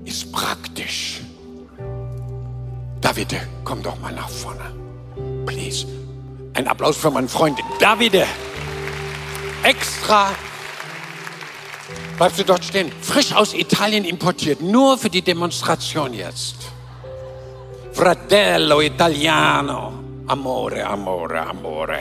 [0.05, 1.21] ist praktisch.
[3.01, 4.73] Davide, komm doch mal nach vorne.
[5.45, 5.85] Please.
[6.53, 8.25] Ein Applaus für meinen Freund Davide.
[9.63, 10.31] Extra.
[12.17, 12.91] Bleibst du dort stehen?
[13.01, 14.61] Frisch aus Italien importiert.
[14.61, 16.55] Nur für die Demonstration jetzt.
[17.99, 20.23] Fratello Italiano.
[20.27, 21.99] Amore, amore, amore.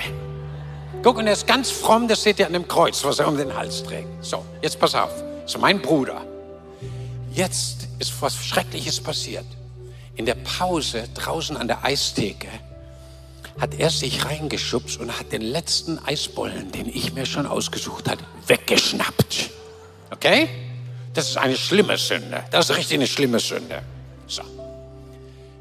[1.02, 3.36] Guck, und er ist ganz fromm, das seht ihr an dem Kreuz, was er um
[3.36, 4.06] den Hals trägt.
[4.24, 5.10] So, jetzt pass auf.
[5.42, 6.24] Das ist mein Bruder.
[7.32, 9.44] Jetzt ist was Schreckliches passiert.
[10.14, 12.46] In der Pause draußen an der Eistheke
[13.60, 18.22] hat er sich reingeschubst und hat den letzten Eisbollen, den ich mir schon ausgesucht hatte,
[18.46, 19.50] weggeschnappt.
[20.12, 20.48] Okay?
[21.12, 22.44] Das ist eine schlimme Sünde.
[22.52, 23.82] Das ist richtig eine schlimme Sünde.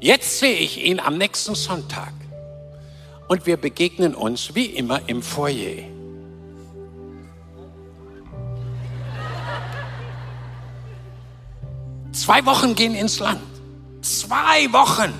[0.00, 2.12] Jetzt sehe ich ihn am nächsten Sonntag
[3.26, 5.82] und wir begegnen uns wie immer im Foyer.
[12.12, 13.40] Zwei Wochen gehen ins Land.
[14.02, 15.12] Zwei Wochen.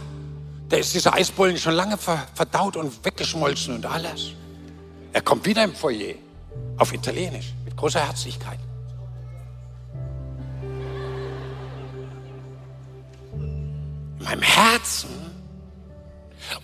[0.69, 4.33] Da ist dieser Eisbollen schon lange verdaut und weggeschmolzen und alles.
[5.13, 6.15] Er kommt wieder im Foyer.
[6.77, 7.53] Auf Italienisch.
[7.65, 8.61] Mit großer Herzlichkeit.
[14.29, 15.09] Meinem Herzen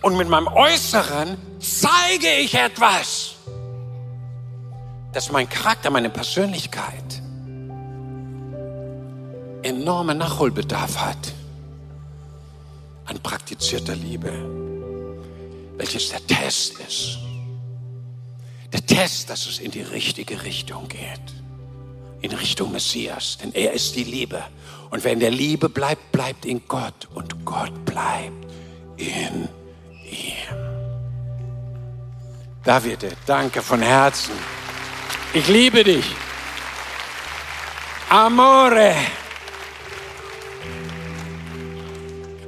[0.03, 3.37] und mit meinem Äußeren zeige ich etwas,
[5.13, 7.23] dass mein Charakter, meine Persönlichkeit
[9.63, 11.33] enormen Nachholbedarf hat
[13.07, 14.31] an praktizierter Liebe,
[15.79, 17.19] welches der Test ist.
[18.75, 21.33] Der Test, dass es in die richtige Richtung geht,
[22.21, 24.43] in Richtung Messias, denn er ist die Liebe
[24.95, 28.47] und wer in der Liebe bleibt, bleibt in Gott und Gott bleibt
[28.97, 29.49] in
[30.05, 30.55] ihm.
[32.63, 34.35] Davide, danke von Herzen.
[35.33, 36.07] Ich liebe dich.
[38.09, 38.95] Amore.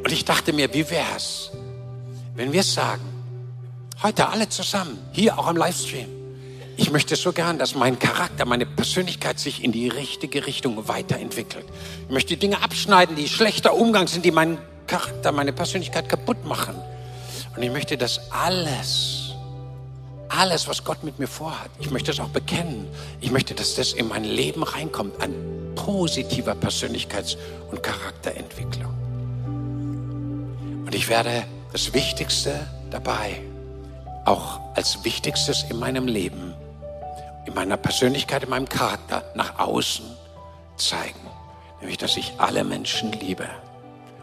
[0.04, 1.50] Und ich dachte mir, wie wär's,
[2.36, 3.02] wenn wir sagen,
[4.04, 6.15] heute alle zusammen, hier auch am Livestream,
[6.76, 11.64] ich möchte so gern, dass mein Charakter, meine Persönlichkeit sich in die richtige Richtung weiterentwickelt.
[12.06, 16.44] Ich möchte die Dinge abschneiden, die schlechter Umgang sind, die meinen Charakter, meine Persönlichkeit kaputt
[16.44, 16.74] machen.
[17.56, 19.32] Und ich möchte das alles,
[20.28, 22.86] alles, was Gott mit mir vorhat, ich möchte es auch bekennen.
[23.22, 25.34] Ich möchte, dass das in mein Leben reinkommt, an
[25.76, 27.38] positiver Persönlichkeits-
[27.70, 28.92] und Charakterentwicklung.
[30.84, 33.40] Und ich werde das Wichtigste dabei,
[34.26, 36.54] auch als Wichtigstes in meinem Leben,
[37.46, 40.04] in meiner Persönlichkeit, in meinem Charakter nach außen
[40.76, 41.20] zeigen.
[41.80, 43.48] Nämlich, dass ich alle Menschen liebe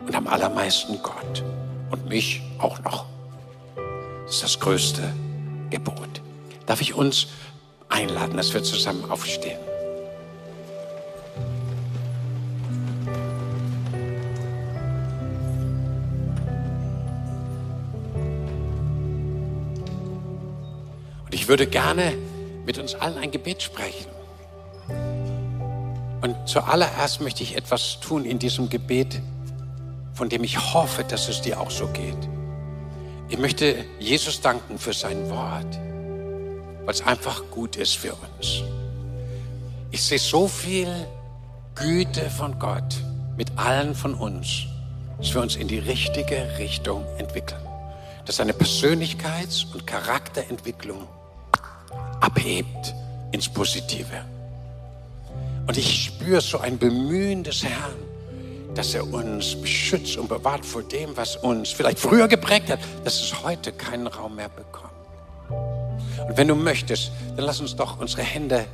[0.06, 1.44] und am allermeisten Gott
[1.90, 3.06] und mich auch noch.
[4.26, 5.02] Das ist das größte
[5.70, 6.22] Gebot.
[6.66, 7.28] Darf ich uns
[7.90, 9.60] einladen, dass wir zusammen aufstehen?
[21.26, 22.14] Und ich würde gerne
[22.66, 24.08] mit uns allen ein Gebet sprechen.
[26.22, 29.22] Und zuallererst möchte ich etwas tun in diesem Gebet,
[30.14, 32.30] von dem ich hoffe, dass es dir auch so geht.
[33.30, 35.80] Ich möchte Jesus danken für sein Wort.
[36.86, 38.64] weil es einfach gut ist für uns.
[39.92, 40.90] Ich sehe so viel
[41.76, 42.96] Güte von Gott
[43.38, 44.66] mit allen von uns,
[45.18, 47.62] dass wir uns in die richtige Richtung entwickeln.
[48.26, 51.08] Dass eine Persönlichkeits- und Charakterentwicklung
[52.24, 52.96] abhebt
[53.34, 54.24] ins Positive.
[55.68, 57.96] Und ich spüre so ein Bemühen des Herrn,
[58.76, 63.22] dass er uns beschützt und bewahrt vor dem, was uns vielleicht früher geprägt hat, dass
[63.22, 64.94] es heute keinen Raum mehr bekommt.
[66.28, 68.66] Und wenn du möchtest, dann lass uns doch unsere Hände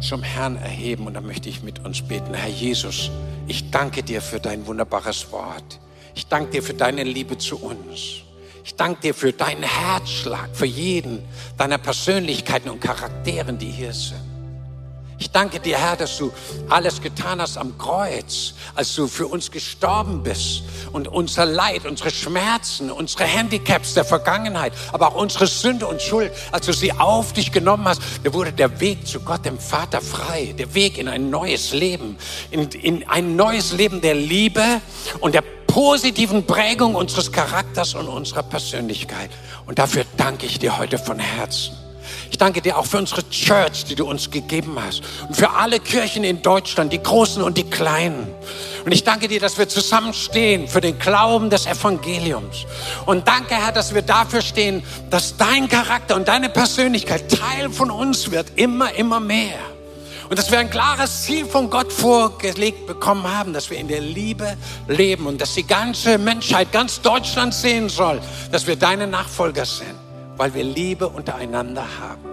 [0.00, 2.32] zum Herrn erheben und dann möchte ich mit uns beten.
[2.32, 3.10] Herr Jesus,
[3.48, 5.80] ich danke dir für dein wunderbares Wort.
[6.14, 8.23] Ich danke dir für deine Liebe zu uns.
[8.64, 11.22] Ich danke dir für deinen Herzschlag, für jeden
[11.58, 14.34] deiner Persönlichkeiten und Charakteren, die hier sind.
[15.18, 16.32] Ich danke dir, Herr, dass du
[16.70, 20.62] alles getan hast am Kreuz, als du für uns gestorben bist
[20.92, 26.32] und unser Leid, unsere Schmerzen, unsere Handicaps der Vergangenheit, aber auch unsere Sünde und Schuld,
[26.50, 30.00] als du sie auf dich genommen hast, da wurde der Weg zu Gott, dem Vater,
[30.00, 30.54] frei.
[30.58, 32.16] Der Weg in ein neues Leben,
[32.50, 34.80] in, in ein neues Leben der Liebe
[35.20, 35.44] und der
[35.74, 39.28] positiven Prägung unseres Charakters und unserer Persönlichkeit.
[39.66, 41.76] Und dafür danke ich dir heute von Herzen.
[42.30, 45.02] Ich danke dir auch für unsere Church, die du uns gegeben hast.
[45.28, 48.28] Und für alle Kirchen in Deutschland, die großen und die kleinen.
[48.84, 52.66] Und ich danke dir, dass wir zusammenstehen für den Glauben des Evangeliums.
[53.04, 57.90] Und danke, Herr, dass wir dafür stehen, dass dein Charakter und deine Persönlichkeit Teil von
[57.90, 59.73] uns wird, immer, immer mehr.
[60.28, 64.00] Und dass wir ein klares Ziel von Gott vorgelegt bekommen haben, dass wir in der
[64.00, 64.56] Liebe
[64.88, 68.20] leben und dass die ganze Menschheit, ganz Deutschland sehen soll,
[68.50, 70.04] dass wir deine Nachfolger sind
[70.36, 72.24] weil wir Liebe untereinander haben.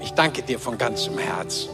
[0.00, 1.70] Ich danke dir von ganzem Herzen.